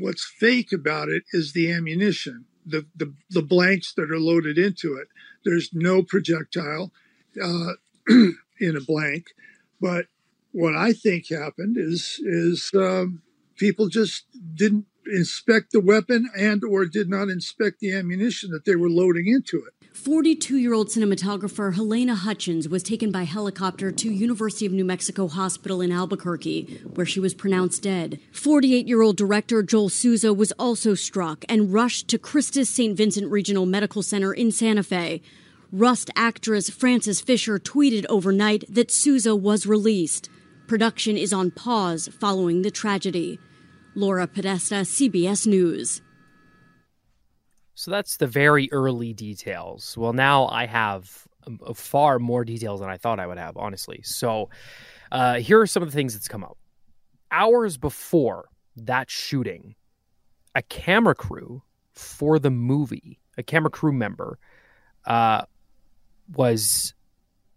[0.00, 4.94] What's fake about it is the ammunition, the the, the blanks that are loaded into
[4.94, 5.08] it.
[5.44, 6.92] There's no projectile
[7.42, 7.72] uh,
[8.08, 9.26] in a blank,
[9.80, 10.06] but
[10.52, 13.22] what I think happened is is um,
[13.56, 18.76] people just didn't inspect the weapon and or did not inspect the ammunition that they
[18.76, 19.77] were loading into it.
[19.98, 25.26] 42 year old cinematographer Halyna Hutchins was taken by helicopter to University of New Mexico
[25.26, 28.20] Hospital in Albuquerque, where she was pronounced dead.
[28.30, 32.96] 48 year old director Joel Souza was also struck and rushed to Christus St.
[32.96, 35.20] Vincent Regional Medical Center in Santa Fe.
[35.72, 40.30] Rust actress Frances Fisher tweeted overnight that Souza was released.
[40.68, 43.40] Production is on pause following the tragedy.
[43.96, 46.02] Laura Podesta, CBS News.
[47.78, 49.96] So that's the very early details.
[49.96, 54.00] Well, now I have um, far more details than I thought I would have, honestly.
[54.02, 54.50] So
[55.12, 56.58] uh, here are some of the things that's come up.
[57.30, 59.76] Hours before that shooting,
[60.56, 61.62] a camera crew
[61.92, 64.40] for the movie, a camera crew member,
[65.04, 65.42] uh,
[66.34, 66.94] was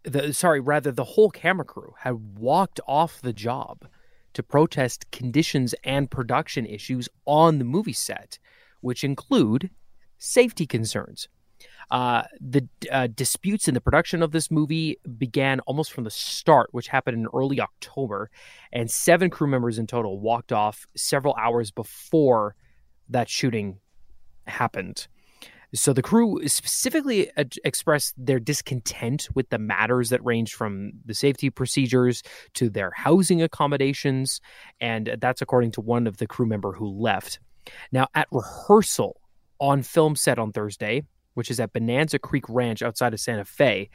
[0.03, 3.87] the sorry, rather the whole camera crew had walked off the job
[4.33, 8.37] to protest conditions and production issues on the movie set,
[8.81, 9.71] which include
[10.21, 11.27] safety concerns.
[11.89, 16.69] Uh, the uh, disputes in the production of this movie began almost from the start,
[16.71, 18.29] which happened in early October,
[18.71, 22.55] and seven crew members in total walked off several hours before
[23.09, 23.79] that shooting
[24.47, 25.07] happened.
[25.73, 27.31] So the crew specifically
[27.63, 32.23] expressed their discontent with the matters that ranged from the safety procedures
[32.55, 34.41] to their housing accommodations,
[34.79, 37.39] and that's according to one of the crew member who left.
[37.91, 39.20] Now, at rehearsal
[39.61, 41.03] on film set on Thursday,
[41.35, 43.89] which is at Bonanza Creek Ranch outside of Santa Fe,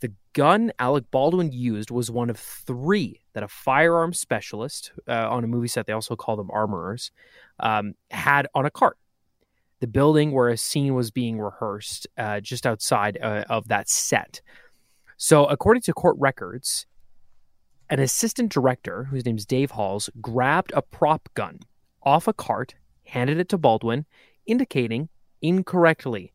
[0.00, 5.44] the gun Alec Baldwin used was one of three that a firearm specialist uh, on
[5.44, 7.12] a movie set, they also call them armorers,
[7.60, 8.98] um, had on a cart
[9.80, 14.40] the building where a scene was being rehearsed uh, just outside uh, of that set.
[15.16, 16.86] So, according to court records,
[17.90, 21.60] an assistant director, whose name's Dave Halls, grabbed a prop gun
[22.02, 22.74] off a cart,
[23.04, 24.06] handed it to Baldwin,
[24.46, 25.08] indicating
[25.42, 26.32] incorrectly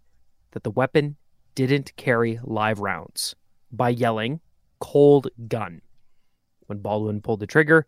[0.52, 1.15] that the weapon
[1.56, 3.36] didn't carry live rounds
[3.72, 4.39] by yelling,
[4.80, 5.82] cold gun.
[6.67, 7.86] When Baldwin pulled the trigger,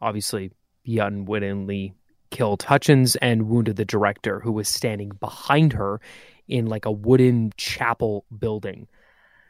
[0.00, 1.94] obviously, he unwittingly
[2.30, 6.00] killed Hutchins and wounded the director, who was standing behind her
[6.48, 8.88] in like a wooden chapel building.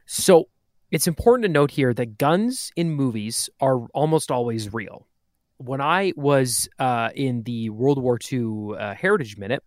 [0.06, 0.48] So
[0.90, 5.06] it's important to note here that guns in movies are almost always real.
[5.60, 9.62] When I was uh, in the World War II uh, Heritage Minute,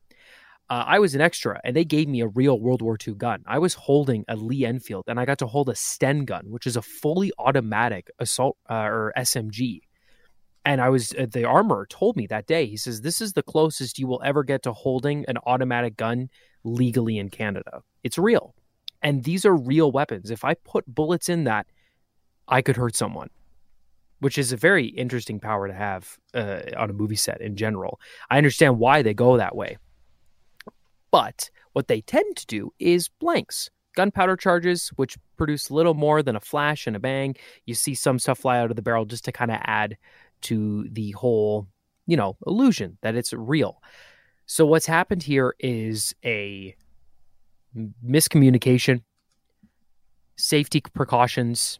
[0.69, 3.43] uh, I was an extra, and they gave me a real World War II gun.
[3.45, 6.65] I was holding a Lee Enfield, and I got to hold a Sten gun, which
[6.65, 9.81] is a fully automatic assault uh, or SMG
[10.65, 12.65] and I was uh, the armorer told me that day.
[12.65, 16.29] He says this is the closest you will ever get to holding an automatic gun
[16.63, 17.81] legally in Canada.
[18.03, 18.55] It's real,
[19.01, 20.31] and these are real weapons.
[20.31, 21.67] If I put bullets in that,
[22.47, 23.29] I could hurt someone,
[24.23, 27.99] which is a very interesting power to have uh, on a movie set in general.
[28.29, 29.77] I understand why they go that way,
[31.11, 33.69] but what they tend to do is blanks.
[33.95, 37.35] Gunpowder charges, which produce little more than a flash and a bang.
[37.65, 39.97] You see some stuff fly out of the barrel just to kind of add
[40.43, 41.67] to the whole,
[42.07, 43.83] you know, illusion that it's real.
[44.45, 46.75] So what's happened here is a
[48.03, 49.03] miscommunication,
[50.37, 51.79] safety precautions,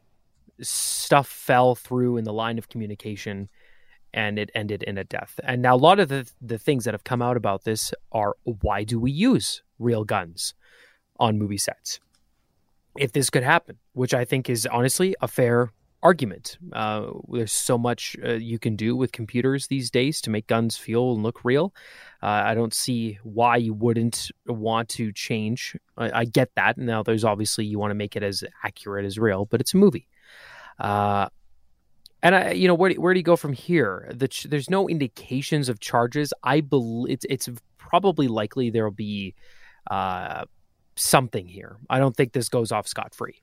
[0.62, 3.50] stuff fell through in the line of communication,
[4.14, 5.40] and it ended in a death.
[5.44, 8.36] And now a lot of the the things that have come out about this are
[8.44, 10.54] why do we use real guns
[11.20, 12.00] on movie sets?
[12.98, 15.72] If this could happen, which I think is honestly a fair
[16.04, 16.58] argument.
[16.74, 20.78] Uh, there's so much uh, you can do with computers these days to make guns
[20.78, 21.74] feel and look real.
[22.22, 25.76] Uh, I don't see why you wouldn't want to change.
[25.98, 26.78] I, I, get that.
[26.78, 29.78] Now, there's obviously you want to make it as accurate as real, but it's a
[29.78, 30.08] movie.
[30.80, 31.28] Uh,
[32.22, 34.10] and I, you know, where where do you go from here?
[34.14, 36.34] The, there's no indications of charges.
[36.44, 39.36] I believe it's it's probably likely there will be
[39.92, 40.46] uh,
[40.96, 41.78] something here.
[41.90, 43.42] I don't think this goes off scot free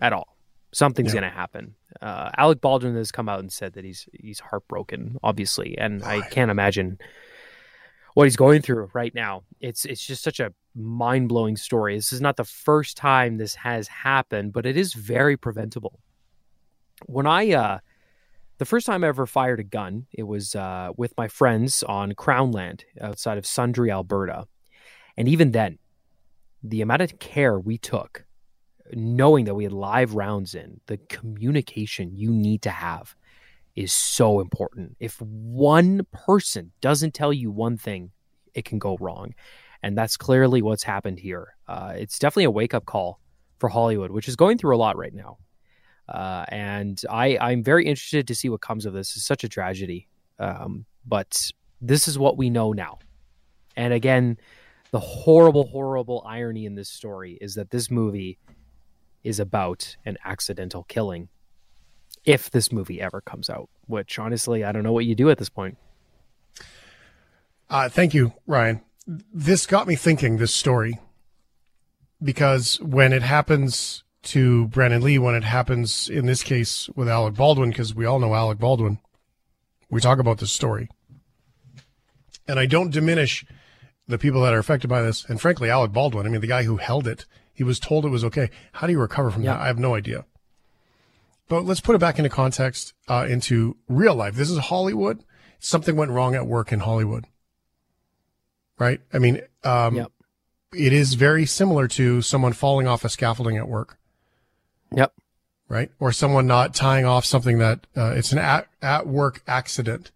[0.00, 0.36] at all.
[0.72, 1.20] Something's yeah.
[1.20, 1.74] going to happen.
[2.00, 6.20] Uh, Alec Baldwin has come out and said that he's he's heartbroken, obviously, and I
[6.28, 6.98] can't imagine
[8.18, 9.44] what he's going through right now.
[9.60, 11.94] It's it's just such a mind blowing story.
[11.94, 16.00] This is not the first time this has happened, but it is very preventable
[17.06, 17.78] when I uh,
[18.58, 22.14] the first time I ever fired a gun, it was uh, with my friends on
[22.14, 24.46] Crown Land outside of Sundre, Alberta,
[25.16, 25.78] and even then,
[26.62, 28.24] the amount of care we took,
[28.92, 33.14] knowing that we had live rounds in, the communication you need to have
[33.78, 34.96] is so important.
[34.98, 38.10] If one person doesn't tell you one thing,
[38.52, 39.34] it can go wrong.
[39.84, 41.54] And that's clearly what's happened here.
[41.68, 43.20] Uh, it's definitely a wake up call
[43.60, 45.38] for Hollywood, which is going through a lot right now.
[46.08, 49.14] Uh, and I, I'm very interested to see what comes of this.
[49.14, 50.08] It's such a tragedy.
[50.40, 52.98] Um, but this is what we know now.
[53.76, 54.38] And again,
[54.90, 58.38] the horrible, horrible irony in this story is that this movie
[59.22, 61.28] is about an accidental killing.
[62.28, 65.38] If this movie ever comes out, which honestly, I don't know what you do at
[65.38, 65.78] this point.
[67.70, 68.82] Uh, thank you, Ryan.
[69.06, 70.98] This got me thinking, this story,
[72.22, 77.34] because when it happens to Brandon Lee when it happens in this case with Alec
[77.34, 78.98] Baldwin, because we all know Alec Baldwin.
[79.90, 80.88] We talk about this story.
[82.46, 83.46] And I don't diminish
[84.06, 85.24] the people that are affected by this.
[85.24, 88.10] And frankly, Alec Baldwin, I mean, the guy who held it, he was told it
[88.10, 88.50] was okay.
[88.72, 89.54] How do you recover from yeah.
[89.54, 89.62] that?
[89.62, 90.26] I have no idea.
[91.48, 94.34] But let's put it back into context, uh, into real life.
[94.34, 95.24] This is Hollywood.
[95.58, 97.24] Something went wrong at work in Hollywood.
[98.78, 99.00] Right?
[99.12, 100.12] I mean, um, yep.
[100.74, 103.98] it is very similar to someone falling off a scaffolding at work.
[104.94, 105.12] Yep.
[105.68, 105.90] Right.
[105.98, 110.12] Or someone not tying off something that uh, it's an at, at work accident.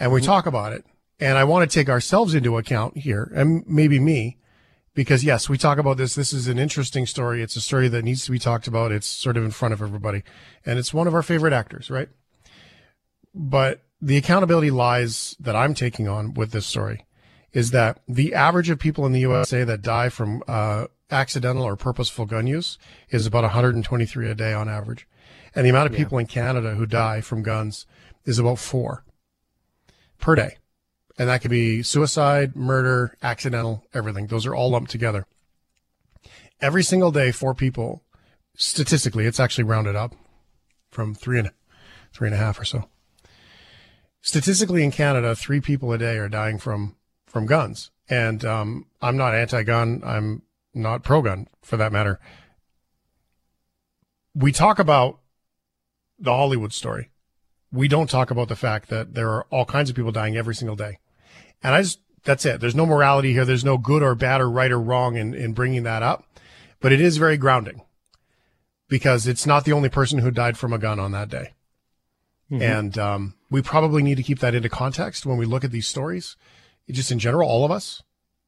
[0.00, 0.26] And we mm-hmm.
[0.26, 0.84] talk about it.
[1.20, 4.36] And I want to take ourselves into account here and maybe me
[4.96, 6.16] because yes, we talk about this.
[6.16, 7.42] This is an interesting story.
[7.42, 8.90] It's a story that needs to be talked about.
[8.90, 10.24] It's sort of in front of everybody
[10.64, 12.08] and it's one of our favorite actors, right?
[13.32, 17.04] But the accountability lies that I'm taking on with this story
[17.52, 21.76] is that the average of people in the USA that die from uh, accidental or
[21.76, 22.78] purposeful gun use
[23.10, 25.06] is about 123 a day on average.
[25.54, 25.98] And the amount of yeah.
[25.98, 27.86] people in Canada who die from guns
[28.24, 29.04] is about four
[30.18, 30.56] per day.
[31.18, 34.26] And that could be suicide, murder, accidental, everything.
[34.26, 35.26] Those are all lumped together.
[36.60, 38.02] Every single day, four people,
[38.54, 40.14] statistically, it's actually rounded up
[40.90, 41.50] from three and
[42.12, 42.88] three and a half or so.
[44.20, 47.90] Statistically in Canada, three people a day are dying from, from guns.
[48.08, 50.02] And, um, I'm not anti-gun.
[50.04, 50.42] I'm
[50.74, 52.20] not pro gun for that matter.
[54.34, 55.20] We talk about
[56.18, 57.10] the Hollywood story.
[57.72, 60.54] We don't talk about the fact that there are all kinds of people dying every
[60.54, 60.98] single day.
[61.62, 62.60] And I just, that's it.
[62.60, 63.44] There's no morality here.
[63.44, 66.24] There's no good or bad or right or wrong in, in bringing that up,
[66.80, 67.82] but it is very grounding
[68.88, 71.54] because it's not the only person who died from a gun on that day.
[72.50, 72.62] Mm-hmm.
[72.62, 75.86] And, um, we probably need to keep that into context when we look at these
[75.86, 76.36] stories,
[76.90, 78.02] just in general, all of us.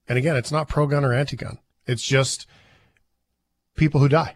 [0.09, 1.59] And again, it's not pro gun or anti gun.
[1.87, 2.47] It's just
[3.77, 4.35] people who die.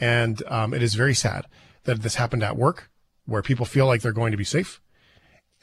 [0.00, 1.46] And um, it is very sad
[1.84, 2.90] that this happened at work
[3.26, 4.80] where people feel like they're going to be safe.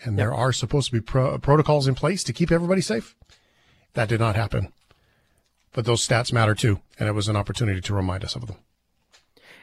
[0.04, 3.16] And there are supposed to be pro- protocols in place to keep everybody safe.
[3.94, 4.72] That did not happen.
[5.74, 6.80] But those stats matter too.
[7.00, 8.58] And it was an opportunity to remind us of them.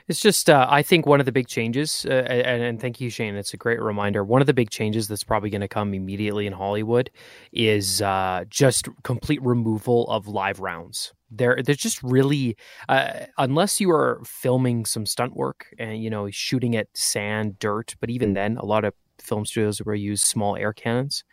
[0.08, 3.10] It's just, uh, I think one of the big changes, uh, and, and, thank you,
[3.10, 3.36] Shane.
[3.36, 4.24] It's a great reminder.
[4.24, 7.10] One of the big changes that's probably going to come immediately in Hollywood
[7.52, 11.12] is uh, just complete removal of live rounds.
[11.30, 12.56] There, there's just really,
[12.88, 17.94] uh, unless you are filming some stunt work and you know shooting at sand, dirt,
[18.00, 21.24] but even then, a lot of film studios will use small air cannons.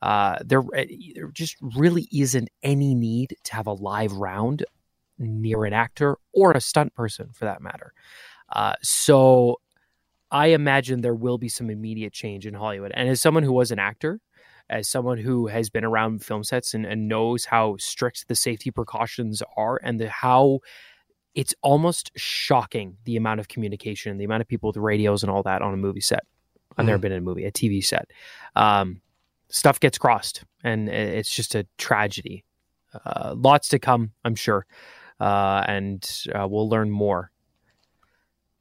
[0.00, 0.84] Uh, there, uh,
[1.14, 4.64] there just really isn't any need to have a live round
[5.18, 7.92] near an actor or a stunt person for that matter.
[8.52, 9.60] Uh, so
[10.30, 12.92] I imagine there will be some immediate change in Hollywood.
[12.94, 14.20] And as someone who was an actor,
[14.70, 18.70] as someone who has been around film sets and, and knows how strict the safety
[18.70, 20.60] precautions are and the, how
[21.34, 25.42] it's almost shocking the amount of communication, the amount of people with radios and all
[25.42, 26.24] that on a movie set.
[26.78, 28.10] I've never been in a movie, a TV set.
[28.54, 29.00] Um,
[29.50, 32.44] stuff gets crossed, and it's just a tragedy.
[33.04, 34.66] Uh, lots to come, I'm sure,
[35.20, 37.30] uh, and uh, we'll learn more.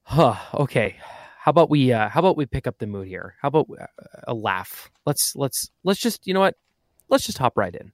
[0.04, 0.36] Huh.
[0.54, 0.96] Okay.
[1.40, 1.94] How about we?
[1.94, 3.36] Uh, how about we pick up the mood here?
[3.42, 3.86] How about uh,
[4.28, 4.92] a laugh?
[5.06, 6.56] Let's let's let's just you know what?
[7.10, 7.94] Let's just hop right in.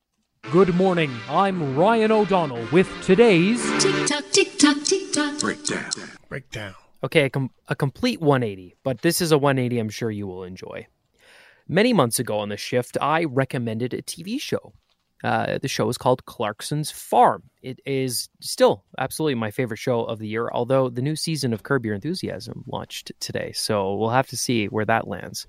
[0.51, 1.11] Good morning.
[1.30, 5.39] I'm Ryan O'Donnell with today's Tick tock, tick tock, tick tock.
[5.39, 5.91] Breakdown.
[6.30, 6.74] Breakdown.
[7.04, 10.45] Okay, a, com- a complete 180, but this is a 180 I'm sure you will
[10.45, 10.88] enjoy.
[11.68, 14.74] Many months ago on the shift, I recommended a TV show.
[15.22, 17.43] Uh, the show is called Clarkson's Farm.
[17.62, 21.64] It is still absolutely my favorite show of the year, although the new season of
[21.64, 25.47] Curb Your Enthusiasm launched today, so we'll have to see where that lands.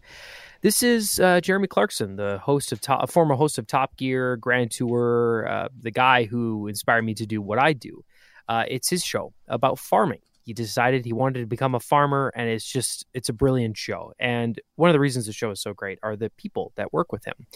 [0.60, 4.70] This is uh, Jeremy Clarkson, the host of top, former host of Top Gear, Grand
[4.70, 8.04] Tour, uh, the guy who inspired me to do what I do.
[8.48, 10.20] Uh, it's his show about farming.
[10.44, 14.12] He decided he wanted to become a farmer, and it's just it's a brilliant show.
[14.18, 17.12] And one of the reasons the show is so great are the people that work
[17.12, 17.46] with him.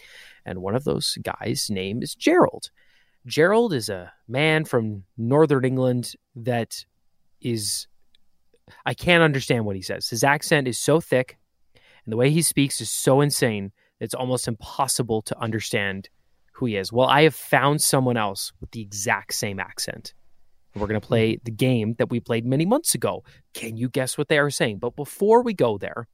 [0.45, 2.71] And one of those guys' name is Gerald.
[3.27, 6.85] Gerald is a man from Northern England that
[7.41, 7.87] is
[8.87, 10.09] I can't understand what he says.
[10.09, 11.39] His accent is so thick
[12.09, 13.71] and the way he speaks is so insane
[14.01, 16.09] it's almost impossible to understand
[16.53, 16.93] who he is.
[16.93, 20.15] Well, I have found someone else with the exact same accent.
[20.75, 21.11] We're going to hmm.
[21.11, 23.25] play the game that we played many months ago.
[23.55, 24.79] Can you guess what they are saying?
[24.79, 26.09] But before we go there,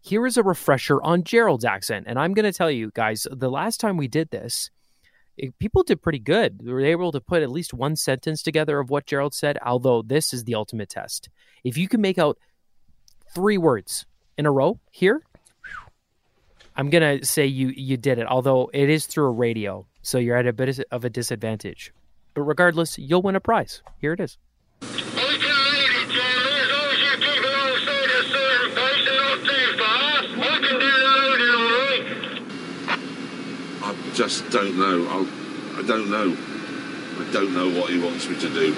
[0.00, 2.06] here is a refresher on Gerald's accent.
[2.08, 4.70] And I'm going to tell you guys, the last time we did this,
[5.36, 6.58] it- people did pretty good.
[6.58, 10.02] They were able to put at least one sentence together of what Gerald said, although
[10.02, 11.28] this is the ultimate test.
[11.64, 12.38] If you can make out
[13.34, 14.04] three words
[14.36, 15.22] in a row here,
[16.74, 20.18] I'm going to say you you did it, although it is through a radio, so
[20.18, 21.92] you're at a bit of a disadvantage.
[22.34, 23.82] But regardless, you'll win a prize.
[23.98, 24.38] Here it is.
[33.84, 35.06] I just don't know.
[35.08, 35.26] I'll,
[35.78, 36.36] I don't know.
[37.18, 38.74] I don't know what he wants me to do.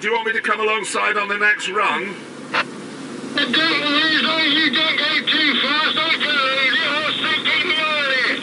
[0.00, 2.14] Do you want me to come alongside on the next rung?
[3.34, 6.86] I don't know, as long as you don't go too fast, I can lead it.
[6.90, 8.38] I'll still keep me on it.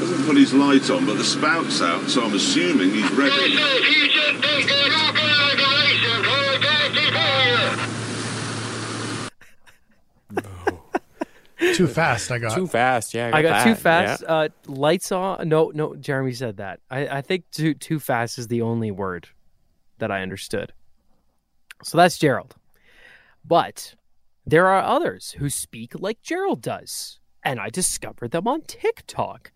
[0.00, 3.30] Doesn't put his light on, but the spout's out, so I'm assuming he's ready.
[3.30, 6.16] So if you just don't go, you're going like a racer.
[6.32, 7.44] I'll go before
[11.60, 11.74] you.
[11.74, 12.54] Too fast, I got.
[12.54, 13.30] Too fast, yeah.
[13.34, 13.74] I got that, too yeah.
[13.74, 14.24] fast.
[14.26, 15.46] Uh, lights on.
[15.46, 15.94] No, no.
[15.94, 16.80] Jeremy said that.
[16.90, 19.28] I, I think too too fast is the only word
[19.98, 20.72] that I understood.
[21.84, 22.54] So that's Gerald.
[23.44, 23.94] But
[24.46, 29.52] there are others who speak like Gerald does, and I discovered them on TikTok.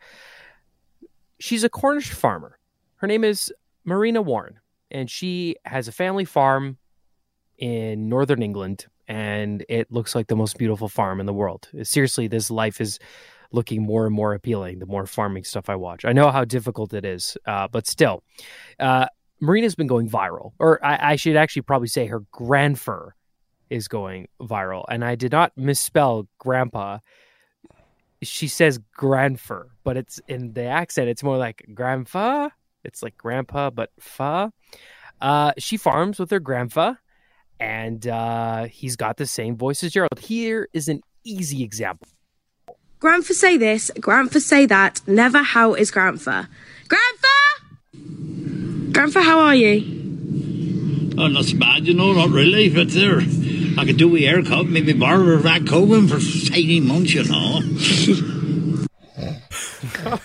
[1.45, 2.59] She's a Cornish farmer.
[2.97, 3.53] Her name is
[3.85, 6.79] Marina Warren, and she has a family farm
[7.59, 11.69] in northern England, and it looks like the most beautiful farm in the world.
[11.83, 12.99] Seriously, this life is
[13.53, 16.07] looking more and more appealing the more farming stuff I watch.
[16.07, 18.23] I know how difficult it is, uh, but still,
[18.81, 23.15] uh, Marina's been going viral, or I, I should actually probably say her grandfur
[23.69, 24.85] is going viral.
[24.89, 27.01] And I did not misspell grandpa.
[28.25, 32.51] She says grandfur, but it's in the accent, it's more like grandfa.
[32.85, 34.53] It's like grandpa, but fa.
[35.21, 36.95] Uh, she farms with her grandpa,
[37.59, 40.19] and uh, he's got the same voice as Gerald.
[40.19, 42.09] Here is an easy example.
[43.01, 45.01] Grandpa say this, Grandpa say that.
[45.07, 46.45] Never how is Grandpa?
[46.89, 47.29] Grandpa!
[48.93, 50.05] Grandpa, how are you?
[51.17, 53.21] Oh, not so bad, you know, not really, but there.
[53.79, 57.61] I could do a haircut, maybe borrow a rat comb for 18 months, you know.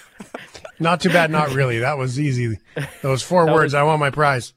[0.82, 1.80] Not too bad, not really.
[1.80, 2.58] That was easy.
[3.02, 3.64] Those four That words.
[3.66, 4.54] was- I want my prize.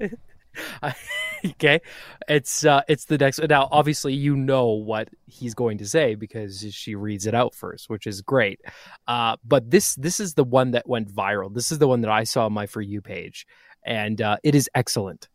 [1.44, 1.80] okay,
[2.28, 3.38] it's uh, it's the next.
[3.48, 7.90] Now, obviously, you know what he's going to say because she reads it out first,
[7.90, 8.60] which is great.
[9.06, 11.52] Uh, but this this is the one that went viral.
[11.52, 13.46] This is the one that I saw on my for you page,
[13.84, 15.28] and uh, it is excellent.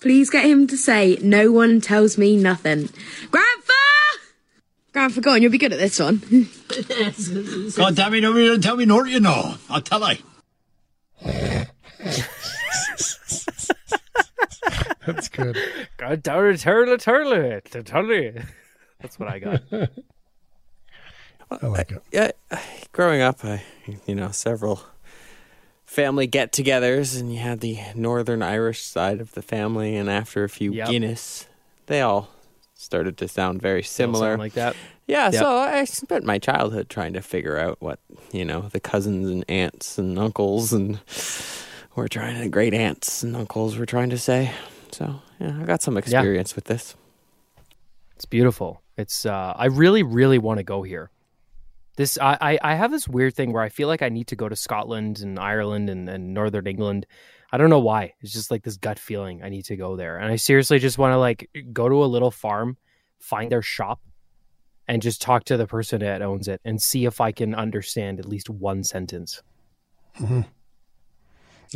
[0.00, 2.88] Please get him to say, No one tells me nothing.
[3.30, 3.72] Grandpa!
[4.92, 6.18] Grandpa, go on, you'll be good at this one.
[7.76, 9.54] God damn it, nobody don't tell me nor you know.
[9.68, 10.18] I'll tell I.
[15.06, 15.56] That's good.
[15.96, 18.42] God darn it, turtle, turtle, turtle.
[19.00, 19.62] That's what I got.
[21.50, 21.96] I like it.
[21.96, 22.30] Uh, yeah,
[22.92, 23.62] growing up, I
[24.06, 24.82] you know several
[25.88, 30.48] family get-togethers, and you had the Northern Irish side of the family, and after a
[30.48, 30.88] few Yep.
[30.90, 31.46] Guinness,
[31.86, 32.28] they all
[32.74, 34.76] started to sound very similar, like that.
[35.06, 35.34] Yeah, Yep.
[35.42, 37.98] so I spent my childhood trying to figure out what
[38.32, 41.00] you know the cousins and aunts and uncles and
[41.96, 44.52] we're trying to great aunts and uncles were trying to say.
[44.92, 46.94] So yeah, I got some experience with this.
[48.16, 48.82] It's beautiful.
[48.98, 51.10] It's uh, I really, really want to go here.
[51.98, 54.36] This I, I, I have this weird thing where I feel like I need to
[54.36, 57.06] go to Scotland and Ireland and, and Northern England.
[57.50, 58.14] I don't know why.
[58.20, 59.42] It's just like this gut feeling.
[59.42, 62.06] I need to go there, and I seriously just want to like go to a
[62.06, 62.76] little farm,
[63.18, 64.00] find their shop,
[64.86, 68.20] and just talk to the person that owns it and see if I can understand
[68.20, 69.42] at least one sentence.
[70.20, 70.46] Mhm.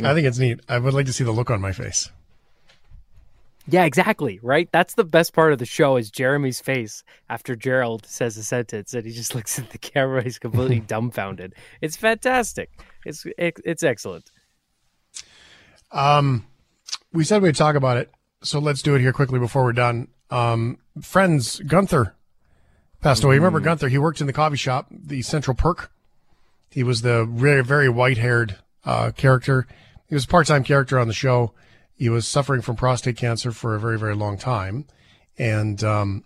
[0.05, 0.61] I think it's neat.
[0.69, 2.09] I would like to see the look on my face.
[3.67, 4.39] Yeah, exactly.
[4.43, 4.69] Right.
[4.71, 8.93] That's the best part of the show is Jeremy's face after Gerald says a sentence,
[8.93, 10.21] and he just looks at the camera.
[10.21, 11.55] He's completely dumbfounded.
[11.81, 12.69] It's fantastic.
[13.05, 14.31] It's it, it's excellent.
[15.91, 16.45] Um,
[17.13, 18.11] we said we'd talk about it,
[18.41, 20.07] so let's do it here quickly before we're done.
[20.29, 22.15] Um, friends, Gunther
[23.01, 23.35] passed away.
[23.35, 23.89] Remember Gunther?
[23.89, 25.91] He worked in the coffee shop, the Central Perk.
[26.71, 29.67] He was the very, very white haired uh, character.
[30.07, 31.53] He was a part time character on the show.
[31.95, 34.85] He was suffering from prostate cancer for a very, very long time,
[35.37, 36.23] and um,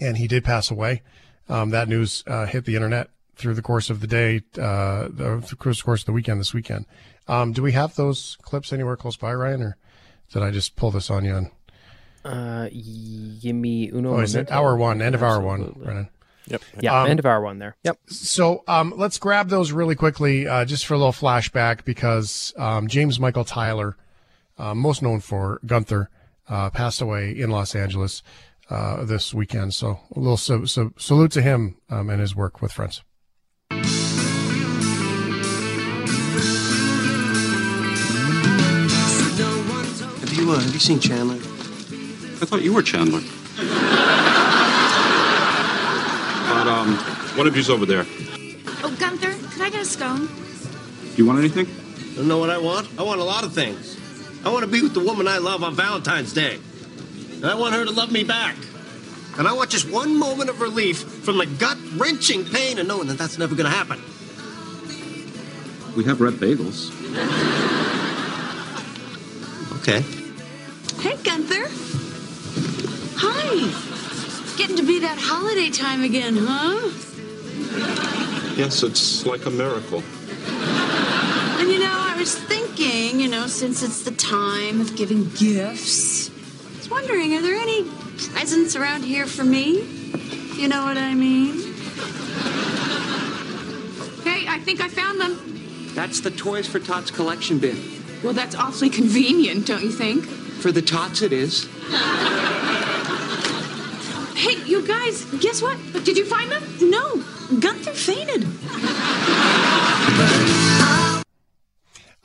[0.00, 1.02] and he did pass away.
[1.48, 5.44] Um, that news uh, hit the internet through the course of the day, uh, the,
[5.48, 6.86] the course course of the weekend this weekend.
[7.28, 9.76] Um, do we have those clips anywhere close by, Ryan, or
[10.32, 11.34] did I just pull this on you?
[11.34, 11.50] On,
[12.24, 14.14] Uh, Yimmy Uno.
[14.16, 14.54] oh, is it Momento.
[14.54, 15.84] hour one, end of hour one, Absolutely.
[15.84, 16.08] Brennan?
[16.48, 16.62] Yep.
[16.80, 17.76] Yeah, Um, end of hour one there.
[17.82, 17.98] Yep.
[18.06, 22.86] So um, let's grab those really quickly, uh, just for a little flashback, because um,
[22.88, 23.96] James Michael Tyler,
[24.58, 26.10] uh, most known for Gunther,
[26.48, 28.22] uh, passed away in Los Angeles
[28.70, 29.74] uh, this weekend.
[29.74, 33.02] So a little so, so, salute to him um, and his work with Friends.
[40.20, 41.36] Have you uh, have you seen Chandler?
[41.36, 43.20] I thought you were Chandler.
[46.48, 46.96] but um,
[47.36, 48.04] one of you's over there.
[48.82, 50.26] Oh, Gunther, could I get a scone?
[50.26, 51.66] Do you want anything?
[52.14, 52.88] Don't know what I want?
[52.98, 53.95] I want a lot of things.
[54.46, 56.60] I want to be with the woman I love on Valentine's Day.
[57.32, 58.54] And I want her to love me back.
[59.36, 63.08] And I want just one moment of relief from the gut wrenching pain of knowing
[63.08, 64.00] that that's never going to happen.
[65.96, 66.92] We have red bagels.
[69.80, 70.02] Okay.
[71.02, 71.66] Hey, Gunther.
[73.18, 74.56] Hi.
[74.56, 76.92] Getting to be that holiday time again, huh?
[78.56, 80.04] Yes, it's like a miracle.
[81.58, 86.28] And you know, I was thinking, you know, since it's the time of giving gifts,
[86.30, 87.84] I was wondering, are there any
[88.34, 89.80] presents around here for me?
[90.56, 91.54] You know what I mean?
[94.22, 95.92] Hey, I think I found them.
[95.94, 97.76] That's the Toys for Tots collection bin.
[98.22, 100.24] Well, that's awfully convenient, don't you think?
[100.24, 101.68] For the Tots, it is.
[104.34, 105.78] Hey, you guys, guess what?
[106.04, 106.62] Did you find them?
[106.90, 107.22] No,
[107.60, 108.46] Gunther fainted.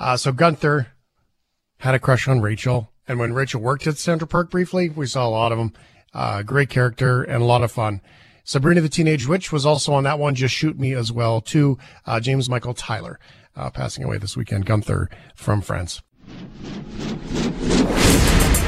[0.01, 0.87] Uh, so Gunther
[1.77, 5.27] had a crush on Rachel, and when Rachel worked at Central Perk briefly, we saw
[5.27, 5.73] a lot of them.
[6.11, 8.01] Uh, great character and a lot of fun.
[8.43, 10.33] Sabrina the Teenage Witch was also on that one.
[10.33, 11.77] Just shoot me as well too.
[12.07, 13.19] Uh, James Michael Tyler,
[13.55, 14.65] uh, passing away this weekend.
[14.65, 16.01] Gunther from Friends.